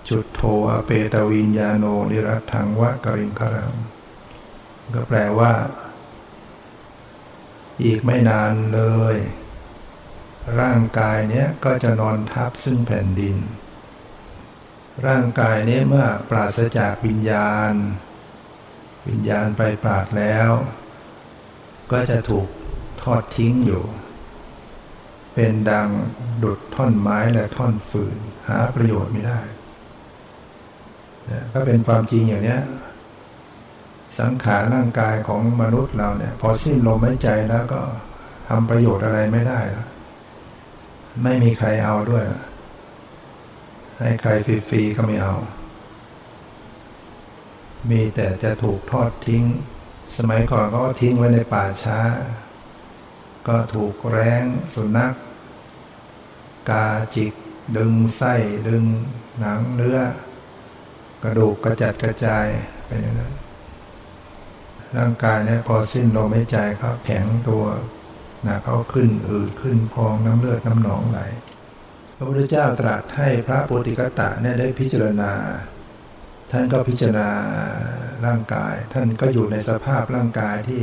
[0.10, 3.74] จุดโทอเปตวิญญาโนนิรัตถังวะกริงครัง
[4.94, 5.54] ก็แปลว่า
[7.84, 8.82] อีกไม่นานเล
[9.14, 9.16] ย
[10.60, 13.38] ร่างกายเนี้ยก็จะนอนทับซึ่งแผ่นดิน
[15.08, 17.74] ร่างกายนี้เมื่อปราศจากวิญญาณ
[19.08, 20.50] วิญญาณไปปราดแล้ว
[21.92, 22.48] ก็จะถูก
[23.04, 23.84] ทอดทิ้งอยู่
[25.34, 25.90] เป็นดัง
[26.44, 29.40] ดุดท่อนไม้และท่อนฟืน หาประโยชน์ไม่ได้
[31.54, 32.58] ก็เป็นความจริงอย่างนี้
[34.20, 37.82] สังขารร่างกายของมนุษย์เราเนี่ย พอสิ้นลมหายใจแล้วก็
[38.50, 39.88] ทำประโยชน์อะไรไม่ได้แล้ว
[41.24, 42.24] ไม่มีใครเอาด้วย
[44.00, 45.36] ให้ใครฟรีๆก็ไม่เอา
[47.90, 49.44] มีแต่จะถูกทอดทิ้ง
[50.16, 52.00] สมัยก่อนก็ทิ้งไว้ในป่าช้า
[53.48, 55.18] ก็ถูกแรงสุนัขก
[56.70, 57.34] กาจิก
[57.78, 58.34] ดึงไส้
[58.70, 58.84] ดึง
[59.40, 60.00] หนังเนื้อ
[61.24, 62.46] กระดูกกระจัดกระจาย
[62.86, 63.34] ไปอย่างนั้น
[64.98, 67.66] ร่างกายเนี่ยพอสิ้นลมหายใจเขาแข็งตัว
[68.48, 71.20] นะเขาขึ้นอืดขึ้นพองน้ำเลือดน้ำหนองไหล
[72.16, 75.32] พระพุทธเจ้าตรัสให้พระโพธิกตะเนี่ยได้พิจารณา
[76.52, 77.30] ท่านก็พิจารณา
[78.26, 80.82] ร่างกาย ท่านก็อยู่ในสภาพร่างกายที่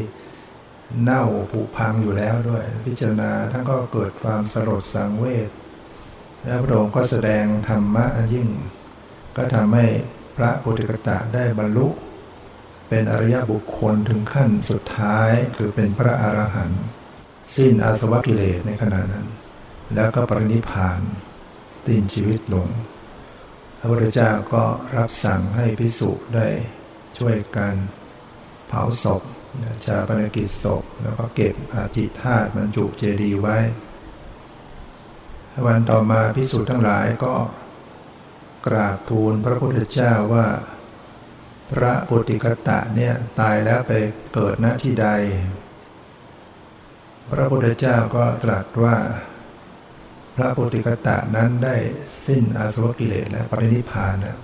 [1.02, 5.48] เน่าผุพังอยู่แล้วด้วย พิจารณาท่านก็เกิดความสลดสังเวช
[6.44, 8.48] แล้วพระองค์ก็แสดงธรรมะยิ่ง
[9.36, 9.86] ก็ทำให้
[10.36, 11.86] พระโพธิกตะได้บรรลุ
[12.88, 16.84] เป็นอริยบุคคลถึงขั้นสุดท้ายคือเป็นพระอรหันต์
[17.54, 19.26] สิ้นอาสวะกิเลสในขณะนั้น
[19.94, 21.00] แล้วก็ปรินิพาน
[21.86, 22.68] ตินชีวิตลง
[23.78, 24.64] พระพุทธเจ้าก็
[24.96, 26.48] รับสั่งให้พิสุได้
[27.18, 27.74] ช่วยกัน
[28.68, 29.22] เผาศพ
[29.84, 33.58] ชาปนกิจศพแล้วก็เก็บอาธิธาตุบรรจุเจดีย์ไว้
[35.66, 37.34] วันต่อมาพิสุทธ์ทั้งหลายก็
[38.66, 40.46] กราบทูลพระพุทธเจ้าว่า
[41.70, 43.92] พระปุติกตะเนี่ยตายแล้วไป
[44.34, 45.08] เกิดณที่ใด
[47.30, 48.96] พระพุทธเจ้าก็ตรัสว่า
[50.36, 51.76] พระปุติกตะนั้นได้
[52.26, 54.38] สิ้นอาสวะกิเลสและปรินิพานนะ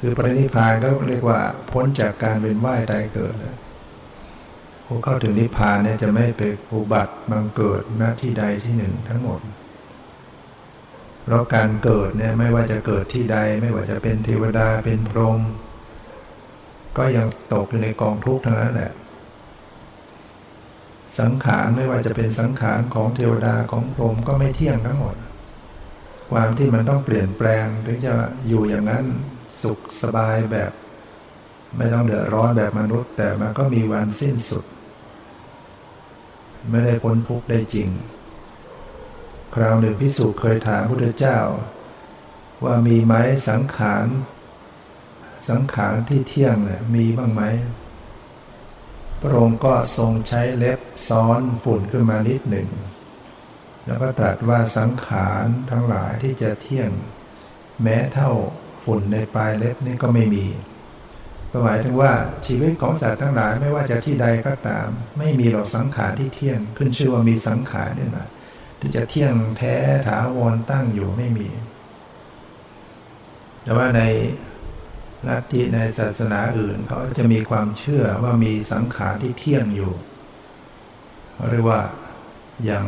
[0.00, 3.56] คือปรินิพานก็เรียกว่าพ้นจากการเป็นว่ายตายเกิดนะ
[4.92, 9.40] ผู้เข้าถึงนิพพานเนี่ยจะไม่ไปอุบัติบังเกิดณที่ใดที่หนึ่งทั้งหมด
[11.24, 15.40] เพราะการเกิดเนี่ยไม่ว่าจะเกิดที่ใด ไม่ว่าจะเป็นเทวดาเป็นพรหม
[16.98, 18.92] ก็ยังตกอยู่ในกองทุกข์ทั้งนั้นแหละ
[21.18, 25.16] สังขารไม่ว่าจะเป็นสังขารของเทวดาของพรหมก็ไม่เที่ยงทั้งหมด
[26.32, 28.14] ความที่มันต้องเปลี่ยนแปลงถึงจะ
[28.48, 29.04] อยู่อย่างนั้น
[29.62, 30.72] สุขสบายแบบ
[31.76, 34.64] ไม่ต้องเดือดร้อนแบบมนุษย์ แต่มันก็มีวันสิ้นสุด
[36.68, 37.88] ไม่ได้พ้นทุกข์ได้จริง
[39.54, 41.38] คราวหนึ่งพิสุเคยถามพุทธเจ้า
[42.64, 43.14] ว่ามีไหม
[43.48, 44.06] สังขาร
[45.48, 47.42] สังขารที่เที่ยงเนี่ยมีบ้างไหม
[49.20, 52.68] พระองค์ก็ทรงใช้เล็บซ้อนฝุ่นขึ้นมานิดหนึ่ง
[53.86, 56.90] แล้วก็ตรัสว่าสังขารทั้งหลายที่จะเที่ยง
[57.82, 58.30] แม้เท่า
[58.84, 60.46] ฝุ่นในปลายเล็บนี่ก็ไม่มี
[61.64, 62.12] หมายถึงว่า
[62.46, 68.28] ชีวิตของสัตว์ทั้งหลายไม่ว่าจะที่ใดก็ตาม ไม่มีหรอกสังขารที่เที่ยง ขึ้นชื่อว่ามีสังขารเนี่ยนะ
[68.80, 69.74] ที่จะเที่ยงแท้
[70.06, 71.48] ถาวรตั้งอยู่ไม่มี
[73.62, 74.02] แต่ว่าใน
[75.28, 79.92] ลัทธิในศาสนาอื่นเขาจะมีความเชื่อว่ามีสังขารที่เที่ยงอยู่
[81.50, 81.80] เรียกว่า
[82.64, 82.86] อย่าง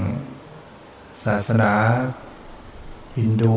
[1.24, 1.72] ศาสนา
[3.18, 3.56] ฮินดู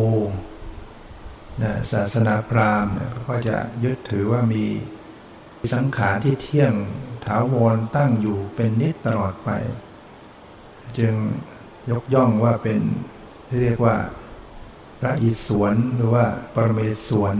[1.62, 2.94] นะศาสนาพราหมณ์
[3.28, 4.65] ก็จะยึดถือว่ามี
[5.74, 6.74] สังขารที่เที่ยง
[7.26, 9.50] ถาวรตั้งอยู่เป็นนิจตลอดไป
[10.98, 11.13] จึง
[11.91, 12.80] ยกย่องว่าเป็น
[13.48, 13.96] ที่เรียกว่า
[15.00, 17.38] พระอิศวรหรือว่าปรเมศวร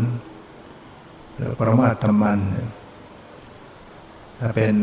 [1.36, 2.40] หรือปรมาธรรมัน
[4.40, 4.76] ถ้าเป็น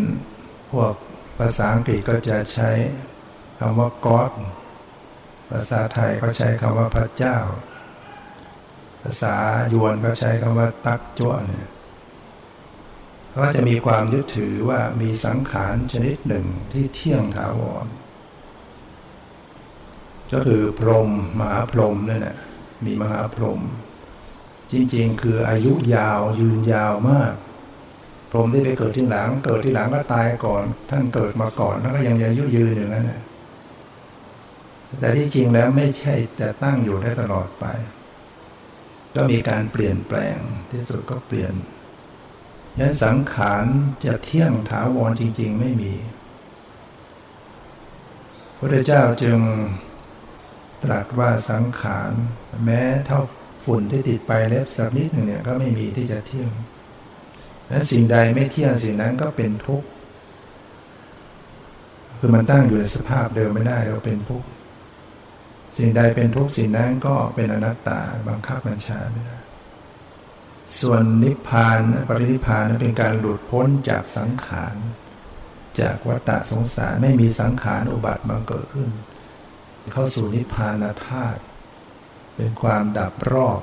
[0.72, 0.94] พวก
[1.38, 2.70] ภาษาอังกฤษก็จะใช้
[3.58, 4.32] คำว่า God
[5.50, 7.36] ภาษาไทยก็ใช้คำว่าพระเจ้า
[9.02, 9.36] ภาษา
[9.72, 11.68] ยวนก็ใช้คำว่าตักจ้วเนี่ย
[13.36, 17.86] ก็จะมีความยึดถือว่ามีสังขารชนิดหนึ่งที่เที่ยงถาวร
[20.32, 22.36] ก็คือพรหมมหาพรหมนั่นแหละ
[22.84, 23.60] มีมหาพรหม
[24.72, 27.34] จริงๆ คืออายุยาวยืนยาวมาก
[28.30, 33.22] พรหมที่ไปเกิดที่หลัง เกิดที่หลังก็ตายก่อน ท่านเกิดมาก่อนแล้วก็ยังอายุยืนอย่างนั้นนะ
[34.98, 37.64] แต่ที่จริงแล้วไม่ใช่จะตั้งอยู่ได้ตลอดไป
[39.14, 40.38] ก็มีการเปลี่ยนแปลง
[40.70, 41.52] ที่สุดก็เปลี่ยน
[42.78, 43.64] ยันสังขาร
[44.06, 45.92] จะเที่ยงถาวรจริง ๆ ไม่มี
[48.58, 49.38] พระเจ้าจึง
[50.84, 52.10] ตรัสว่าสังขาร
[52.64, 53.20] แม้เท่า
[53.64, 56.50] ฝุ่นที่ติดไปเล็บสักนิดหนึ่งเนี่ยก็ไม่มีที่จะเที่ยง
[57.68, 59.88] และสิ่งใดไม่เที่ยงสิ่งนั้นก็เป็นทุกข์
[62.18, 64.46] คือมันตั้งอยู่ในสภาพเดิมไม่ได้เราเป็นทุกข์
[65.76, 69.38] สิ่งใดเป็นทุกสิ่งนั้นก็เป็นอนัตตาบังคับบัญชาไม่ได้
[70.80, 74.76] ส่วนนิพพานปรินิพพานเป็นการหลุดพ้นจากสังขาร
[75.80, 78.90] จากวัฏฏะสงสารไม่มีสังขารอุบัติมาเกิดขึ้น
[79.92, 81.40] เข้าสู่นิพพานธาตุ
[82.36, 83.60] เป็นความดับรอบ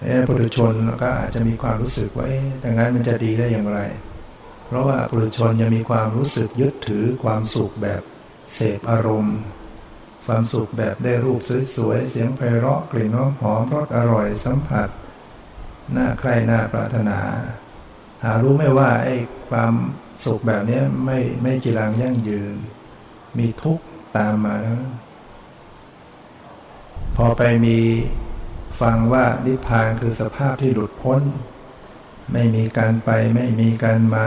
[0.00, 2.26] เอปุถุชนก็อาจจะมีความรู้สึกว่า
[2.64, 3.80] ดังนั้นมันจะดีได้อย่างไร
[4.66, 8.02] เพราะว่าปุถุชนยังมีความรู้สึกยึดถือความสุขแบบ
[8.54, 9.38] เสพอารมณ์
[10.26, 11.40] ความสุขแบบได้รูป
[11.76, 14.88] สวยๆ เสียงไพเราะกลิ่นหอมรสอร่อยสัมผัส
[15.96, 17.18] น่าใคร่น่าปรารถนา
[18.24, 19.16] หารู้ไม่ว่าไอ้
[19.50, 19.74] ความ
[20.24, 22.56] สุขแบบนี้ไม่ไม่จีรังยั่งยืน
[23.38, 23.84] มีทุกข์
[24.16, 24.56] ตามมา
[27.16, 27.78] พอไปมี
[28.80, 31.22] ฟังว่านิพพานคือสภาพที่หลุดพ้น
[32.32, 34.26] ไม่มีการไปไม่มีการมา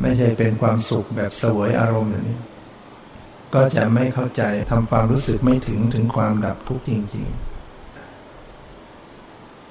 [0.00, 2.38] ไม่ใช่เป็นความสุขแบบสวยอารมณ์อย่างนี้
[3.54, 7.34] ก็จะไม่เข้าใจทำความรู้สึกไม่ถึงถึงความดับทุกข์จริงๆ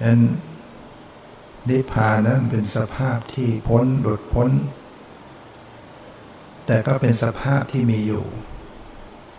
[0.03, 0.19] นั้น
[1.69, 4.49] นิพพานนั้นเป็นสภาพที่พ้นหลุดพ้น
[6.65, 8.25] แต่ก็เป็นสภาพที่มีอยู่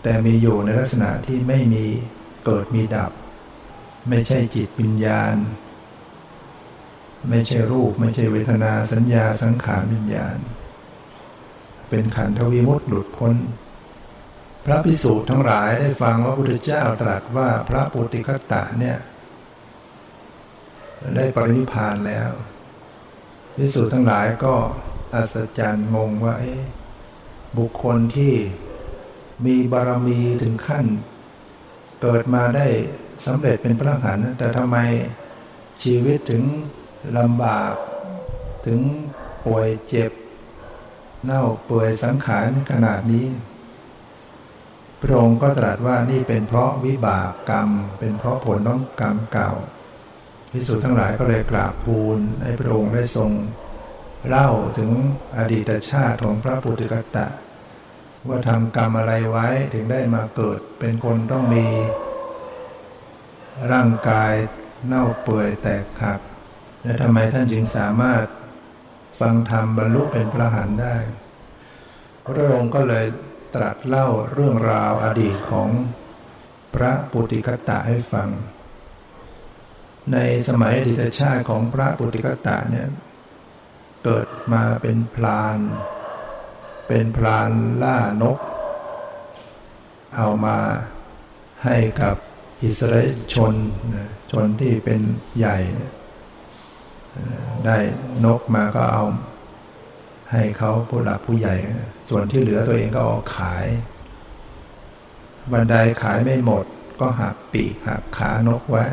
[0.03, 1.85] แต่มีอยู่ในลักษณะที่ไม่มี
[2.45, 3.13] เกิดมีดับ
[4.09, 5.37] ไม่ใช่จิตวิญญาณ
[7.31, 10.37] ไม่ใช่รูปไม่ใช่เวทนาสัญญาสังขารวิญญาณ
[11.89, 13.35] เป็นขันธวิมุตติหลุดพ้น
[14.65, 18.99] พระพิสูจน์ทั้งหลายได้ฟังว่าพุทธเจ้าตรัสว่าพระปุติคตะเนี่ย
[21.17, 22.31] ได้ปรินิพานแล้ว
[23.57, 24.55] พิสูจน์ทั้งหลายก็
[25.15, 26.35] อัศจรรย์งงว่า
[27.59, 28.35] บุคคลที่
[29.47, 30.87] มีบารมีถึงขั้น
[32.01, 32.67] เกิดมาได้
[33.27, 34.77] สำเร็จเป็นพระอรหันต์แต่ทำไม
[35.83, 36.43] ชีวิตถึง
[37.19, 37.75] ลำบาก
[38.67, 38.81] ถึง
[39.45, 40.13] ป่วยเจ็บ
[41.25, 43.27] เน่าป่วยสังขารขนาดนี้
[45.05, 49.53] พระองค์ก็ตรัสว่านี่เป็นเพราะวิบากกรรม เป็นเพราะผลน้องกรรมเก่า
[50.53, 53.31] พิสุทั้งหลายก็เลยกราบทูลให้พระองค์ได้ทรง
[54.29, 54.91] เล่าถึง
[55.39, 57.29] อดีตชาติของพระปุถุกตะ
[58.29, 61.67] ว่าทำกรรมอะไรไว้ถึงได้มาเกิดเป็นคนต้องมี
[63.73, 64.33] ร่างกาย
[64.87, 66.21] เน่าเปื่อยแตกหัก
[66.83, 68.25] และทำไมท่านจึงสามารถ
[69.21, 70.97] ฟังธรรมบรรลุเป็นพระหันได้
[72.25, 73.05] พระองค์ก็เลย
[73.55, 75.69] ตรัสเล่าเรื่องราวอดีตของ
[76.75, 78.29] พระปุติกตะให้ฟัง
[80.13, 82.89] ในสมัยอดีตชาติของพระปุติกตะเนี่ย
[84.05, 85.59] เกิดมาเป็นพลาน
[86.89, 87.51] เป็นพราน
[87.83, 88.39] ล่านก
[90.17, 90.59] เอามา
[91.65, 92.17] ให้กับ
[92.63, 93.55] อิสราเอลชน
[94.31, 95.01] ชนที่เป็น
[95.39, 95.59] ใหญ่
[97.67, 97.79] ได้
[98.25, 99.05] นกมาก็เอา
[100.35, 101.55] ให้เขาผู้หลักผู้ใหญ่
[102.09, 103.67] ส่วนที่เหลือตัวเองก็ออกขาย
[105.53, 106.65] บันไดขายไม่หมด
[107.01, 108.85] ก็หักปีกหักขานกไว้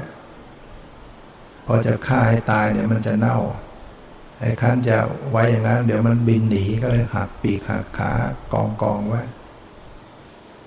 [1.66, 3.38] พอจะฆ่าให้ตายเนี่ยมันจะเน่า
[4.40, 4.98] ไอ้คันจะ
[5.32, 8.12] ไว้อย่างนั้น เดี๋ยวมันบินหนีก็เลยหักปีกหักขา
[8.54, 9.24] กองกองไว้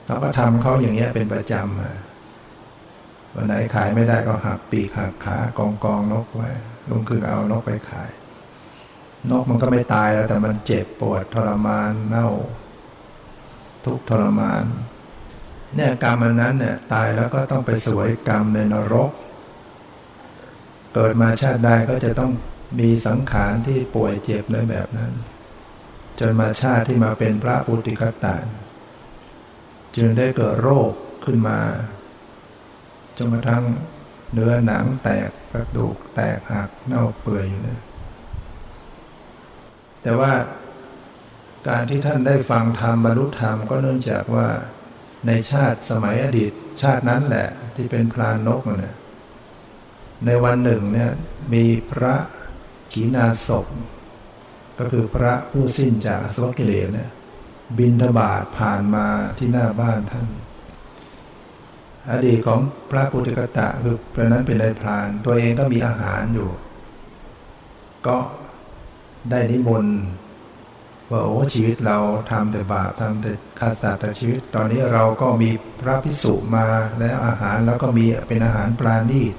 [0.07, 6.51] เราก็ทำเขาอย่างเงี้ยเป็นประจำวันไหนขายไม่ได้ก็หักปีกหักขากองกองนกไว้
[6.89, 8.11] ลุงคือเอานกไปขาย
[9.31, 12.29] นกมันก็ไม่ตายแล้วแต่มันเจ็บปวดทรมานเน่า
[13.85, 14.65] ทุกทรมาน
[15.77, 19.11] เนี่ยกรรมอันนั้นเนี่ยตายแล้วก็ต้องไปสวยกรรมในนรก
[20.95, 22.33] เกิดมาชาติใดก็จะต้อง
[22.81, 25.13] มีสังขารที่ป่วยเจ็บในแบบนั้น
[26.19, 28.45] จนมาชาติที่มาเป็นพระปุติกตาน
[29.97, 30.93] จึงได้เกิดโรค
[31.25, 31.59] ขึ้นมา
[33.19, 33.65] จนกระทั่ง
[34.33, 37.81] เนื้อหนังแตกกระดูกแตกหักเน่าเปื่อยอยู่เนะ
[40.05, 40.33] แต่ว่า
[41.69, 44.49] การที่ท่านได้ฟังธรรมบรรลุธรรมก็เนื่องจากว่า
[45.27, 46.53] ในชาติสมัยอดีต
[46.83, 48.97] ชาตินั้นแหละที่เป็นพรานนกเนี่ย
[50.27, 51.11] ในวันหนึ่งเนี่ย
[51.53, 52.15] มีพระ
[52.93, 53.67] ขีนาศพ
[54.79, 57.11] ก็คือพระผู้สิ้นจากสวกิเลสเนี่ย
[57.79, 59.07] บินทบาทผ่านมา
[59.39, 60.27] ที่หน้าบ้านท่าน
[62.11, 66.51] อดีตของพระปุถุกตะคือพระนั้นเป็นนายพราน ตัวเองก็มีอาหารอยู่
[68.07, 68.17] ก็
[69.31, 69.97] ได้นิมนต์
[71.11, 71.99] ว่าโอ้ชีวิตเรา
[72.31, 75.51] ทำแต่บาปทำแต่ขาดสาแต่ชีวิต ตอนนี้เราก็มี
[75.81, 76.67] พระพิสุมา
[76.99, 79.35] แล้วอาหารแล้วก็มีเป็นอาหารปราณีต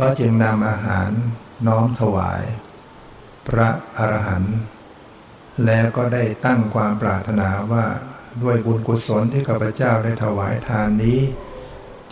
[0.00, 1.10] ก็จึงนำอาหาร
[1.66, 2.42] น้อมถวาย
[3.48, 4.56] พระอรหันต์
[5.66, 7.86] แล้วก็ได้ตั้งความปรารถนาว่า
[8.42, 11.20] ด้วยบุญกุศลที่ข้าพเจ้าได้ถวายทานนี้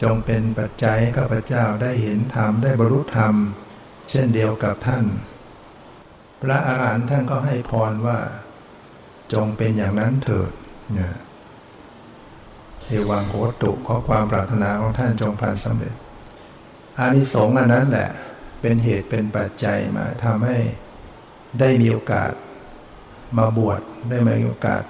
[0.03, 3.35] จงเป็นปัจจัยข้าพเจ้าได้เห็นธรรมได้บรรลุธรรม
[4.09, 5.05] เช่นเดียวกับท่าน
[6.45, 8.18] พระอรหันต์ท่านก็ให้พรว่า
[9.32, 10.51] จงเป็นอย่างนั้นเถิด
[10.92, 11.14] เนี่ย
[12.86, 15.95] เอวังโคตุขอความปรารถนาของท่านจงผ่านสำเร็จ
[16.99, 18.11] อานิสงส์อันนั้นแหละ
[18.61, 20.59] เป็นเหตุเป็นปัจจัยมาทำให้
[21.61, 22.32] ได้มีโอกาส
[23.38, 23.80] มาบวช
[24.11, 24.82] ได้มีโอกาส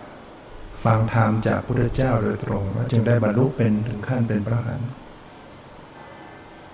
[0.84, 4.90] ฟังธรรมจากพระพุทธเจ้าโดยตรงแล้วจึงได้บรรลุเป็นถึงขั้นเป็นพระอรหันต์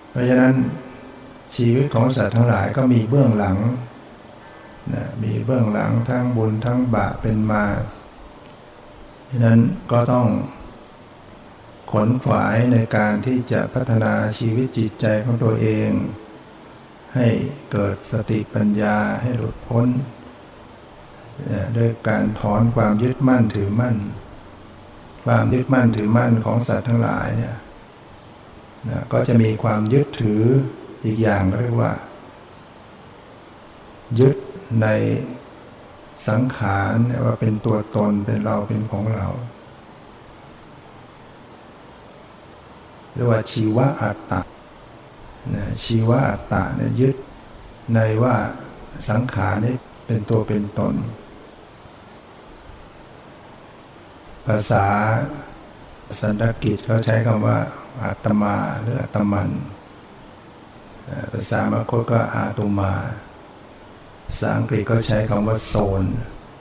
[0.09, 0.55] เพราะฉะนั้น
[1.55, 3.57] ชีวิตของสัตว์ทั้งหลายก็มีเบื้องหลัง
[4.93, 7.65] นะมีเบื้องหลังทั้งบุญทั้งบาปเป็นมา
[9.29, 9.59] ฉะนั้น
[9.91, 10.27] ก็ต้อง
[11.91, 15.89] ขนขวายในการที่จะพัฒนาชีวิตจิตใจของตัวเอง
[17.15, 17.27] ให้
[17.71, 19.87] เกิดสติปัญญาให้หลุดพ้น
[21.77, 23.97] ด้วยการถอนความยึดมั่นถือมั่น
[25.25, 27.57] ความยึดมั่นถือมั่นของสัตว์ทั้งหลายเนี่ย
[28.89, 30.43] นะก็จะมีความยึดถือ
[31.05, 31.91] อีกอย่างเรียกว่า
[34.19, 34.37] ยึด
[34.81, 34.87] ใน
[36.27, 36.95] สังขาร
[37.25, 39.27] ว่าเป็นตัวตนเป็นเราเป็นของเรา
[43.13, 44.41] เรียกว่าชีวะอัตตะ
[45.53, 47.15] นะชีวะอัตตะเนี่ยยึด
[47.93, 48.35] ในว่า
[49.09, 50.95] สังขารนี่เป็นตัวเป็นตน
[54.47, 54.85] ภาษา
[56.19, 57.57] สันสกิตเขาใช้คำว่า
[58.03, 59.49] อาตมาหรืออาตมัน
[61.31, 62.93] ภาษามคตก็อาตุมา
[64.31, 66.03] ภาษาอังกฤษก็ใช้คำว่าโซน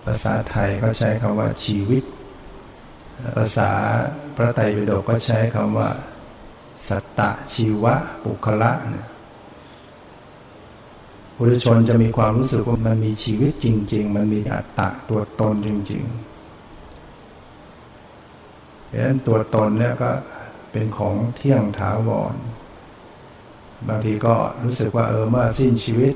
[0.05, 2.05] ภาษาไทยก็ใช้คำว่าชีวิต
[3.37, 3.71] ภาษา
[4.37, 5.89] พระไตรปิฎกก็ใช้คำว่า
[6.89, 9.07] สัตตะชีวะปุคละเนี่ย
[11.37, 16.31] บุรุชนจะมีความรู้สึกว่ามันมีชีวิตจริง ๆ มันมีอัตตะตัวตนจริงๆ
[18.87, 20.11] เพราะฉะนั้นตัวตนเนี่ยก็
[20.73, 22.35] เป็นของเที่ยงถาวร
[23.89, 26.15] บางทีก็รู้สึกว่าเออเมื่อสิ้นชีวิต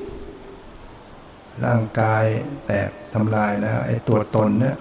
[1.65, 2.23] ร่างกาย
[2.65, 4.77] แตกทำลายแล้วไอ้ตัวตนเนี่ย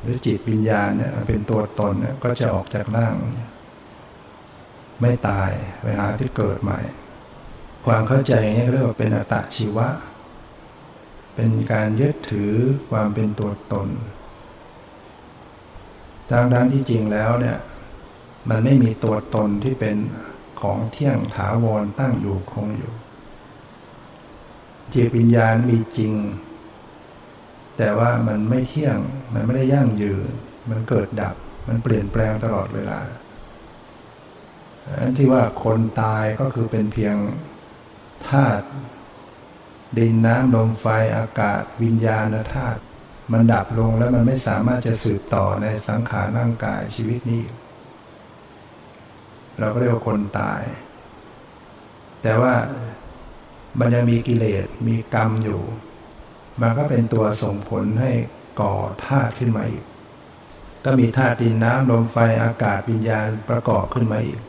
[0.00, 3.14] หรือจิตวิญญาณเนี่ยเป็นตัวตนเนี่ยก็จะออกจากร่าง
[5.00, 5.50] ไม่ตาย
[5.82, 6.80] ไปหาที่เกิดใหม่
[7.86, 9.88] ความเข้าใจอย่างนี้เรียกว่าเป็นอัตชีวะ
[11.34, 12.52] เป็นการยึดถือ
[12.90, 13.88] ความเป็นตัวตน
[16.30, 17.58] ทางด้านที่จริงแล้วเนี่ย
[18.48, 19.96] มันไม่มีตัวตนที่เป็น
[20.60, 22.92] ของเที่ยงถาวรตั้งอยู่คงอยู่
[24.92, 26.14] จิตวิญญาณมีจริง
[27.76, 28.98] แต่ว่ามันไม่เที่ยง
[29.34, 30.30] มันไม่ได้ยั่งยืน
[30.70, 31.36] มันเกิดดับ
[31.68, 33.00] มันเปลี่ยนแปลงตลอดเวลา
[35.16, 37.16] ที่ว่าคนตายก็คือเป็นเพียง
[38.28, 38.66] ธาตุ
[39.98, 42.80] ดินน้ำลมไฟอากาศ วิญญาณธาตุ
[43.32, 47.42] มันดับลงแล้วมันไม่สามารถจะสืบต่อในสังขารร่างกายชีวิตนี้
[49.58, 50.62] เราก็เรียกว่าคนตาย
[52.22, 52.54] แต่ว่า
[53.78, 55.60] มันยังมีกิเลสมีกรรมอยู่
[56.60, 58.12] มันก็เป็นตัวส่งผลให้
[58.60, 58.74] ก่อ
[59.06, 59.84] ธาตุขึ้นมาอีก
[60.84, 64.40] ก็มีธาตุดินน้ำลมไฟอากาศวิญญาณประกอบขึ้นมาอีก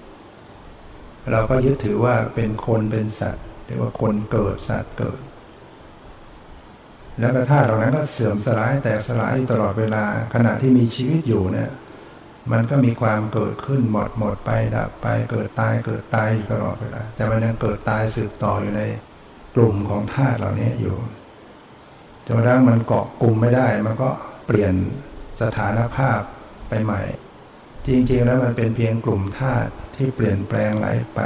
[1.32, 5.20] เราก็ยึดถือว่าเป็นคนเป็นสัตว์เรียกว่าคนเกิดสัตว์เกิด
[7.20, 10.04] แล้วก็ธาตุเหล่านั้นก็เสื่อมสลายแตกสลายตลอดเวลา
[10.34, 11.72] ขณะที่มีชีวิตอยู่เนี่ย
[12.52, 18.82] มันก็มีความเกิดขึ้นหมดหมดไปดับไปเกิดตายเกิดตายอยู่ตลอดเวลาแต่มันยังเกิดตายสืบต่ออยู่ใน
[19.56, 20.96] กลุ่มของธาตุเหล่านี้อยู่
[22.26, 24.10] จนกระทั่งมันเกาะกลุ่มไม่ได้ มันก็
[24.46, 24.74] เปลี่ยน
[25.42, 26.20] สถานภาพ
[26.70, 27.02] ไปใหม่
[27.88, 31.22] จริงๆแล้วมันเป็นเพียงกลุ่มธาตุที่เปลี่ยนแปลงไหลไป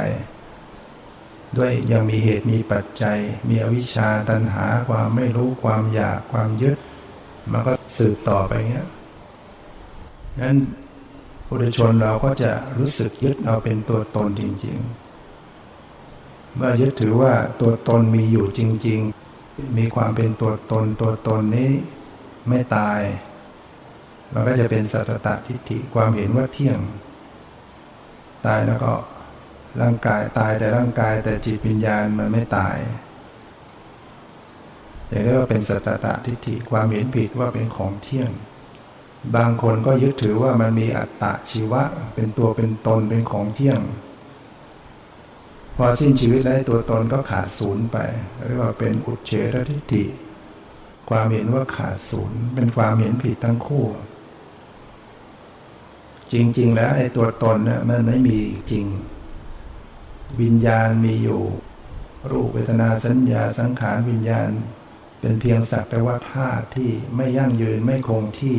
[1.56, 3.18] ด้วยยังมีเหตุมีปัจจัย
[3.48, 6.78] มีอวิชชาตัณหาความไม่รู้ความอยากความยึด
[7.52, 8.88] มันก็สืบต่อไปเงี้ย
[10.42, 10.56] นั้น
[11.46, 14.99] ปุถุชนเราก็จะรู้สึกยึดเอาเป็นตัวตนจริง ๆ
[16.56, 19.00] เมื่อยึดถือว่าตัวตนมีอยู่จริง
[19.38, 21.70] ๆ มีความเป็นตัวตนตัวตนนี้
[22.48, 23.00] ไม่ตาย
[24.32, 26.78] มันก็จะเป็นสัตตะทิฏฐิความเห็นว่าเที่ยง
[28.46, 28.92] ตายแล้วก็
[29.80, 32.76] ร่างกายตายแต่ร่างกายแต่จิตวิญญาณมันไม่ตาย
[35.08, 38.30] อย่างเรียกว่าเป็นสัตตะทิฏฐิความเห็นผิดว่าเป็นของเที่ยง
[39.36, 41.82] บางคนก็ยึดถือว่ามันมีอัตตะชีวะ
[42.14, 43.80] เป็นตัวเป็นตนเป็นของเที่ยง
[45.82, 47.98] พอสิ้นชีวิตแล้วตัวตนก็ขาดศูนย์ไป
[48.46, 50.04] เรียกว่าเป็นอุเฉททิฏฐิ
[51.10, 53.86] ความเห็นว่าขาดศูนย์เป็นความเห็นผิดทั้งคู่
[56.32, 58.38] จริง ๆ แล้วไอ้ตัวตนเนี่ยมันไม่มี
[58.70, 58.86] จริง
[60.40, 61.42] วิญญาณมีอยู่
[62.30, 64.48] รูปเวทนาสัญญาสังขารวิญญาณ
[65.20, 68.56] เป็นเพียงสักแต่ว่าธาตุที่ไม่ยั่งยืนไม่คงที่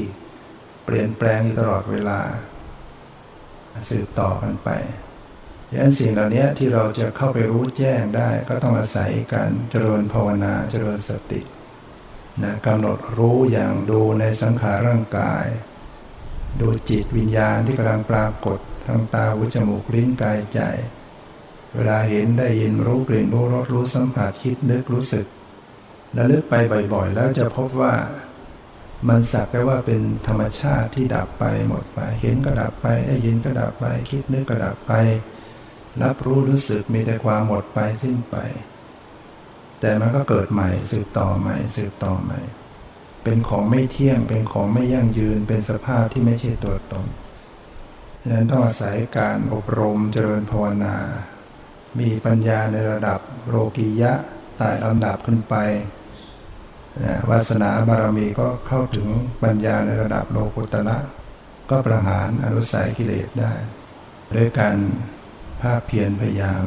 [0.86, 2.19] เปลี่ยนแปลงอยู่ตลอดเวลา
[3.89, 4.72] สืบต่อกันไป
[5.72, 11.41] ดังนั้นสิ่งเหล่านี้ที่เราจะเข้าไปรู้แจ้งได้ ก็ต้องอาศัยการเจริญภาวนาเจริญสติ
[12.43, 15.45] นะกำหนดรู้อย่างดูในสังขารร่างกาย
[16.61, 20.59] ดูจิตวิญญาณที่กำลังปรากฏทางตาหูจมูกลิ้นกายใจ
[21.76, 25.26] เวลาเห็นได้ยินรู้กลิ่นรู้รสรู้สัมผัสคิดนึกรู้สึก
[26.13, 26.53] แล้วลึกไป
[26.93, 27.93] บ่อยๆ แล้วจะพบว่า
[29.07, 34.93] มันสักแต่ว่าเป็นธรรมชาติที่ดับไปหมดไป เห็นก็ดับไปได้ยินก็ดับไป คิดนึกก็ดับไป
[36.04, 38.36] รับรู้รู้สึกมีแต่ความหมดไปสิ้นไป
[39.82, 42.39] แต่มันก็เกิดใหม่สืบต่อใหม่สืบต่อใหม่
[43.24, 47.08] เป็นของไม่เที่ยงเป็นของไม่ยั่งยืนเป็นสภาพที่ไม่ใช่ตัวตน
[48.22, 50.96] ดังนั้นต้องอาศัยการอบรมเจริญภาวนา
[52.00, 53.20] มีปัญญาในระดับ
[53.50, 54.14] โลกียะ
[54.58, 55.56] ไต่ลำดับขึ้นไป
[57.04, 59.08] นะวาสนาบารมีก็เข้าถึง
[59.44, 60.98] ปัญญาในระดับโลกุตละ
[61.70, 63.54] ก็ประหารอนุสัยกิเลสได้
[64.36, 64.78] ด้วยการ
[65.62, 66.66] ภาคเพียรพยายาม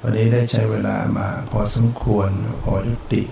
[0.00, 2.30] วันนี้ได้ใช้เวลามาพอสมควร
[2.62, 3.22] พอยุติ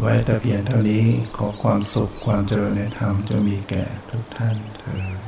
[0.00, 1.04] ไว้แต่เพียงเท่านี้
[1.36, 5.19] ขอความสุขความเจริญในธรรมจะมีแก่ทุกท่านเธอ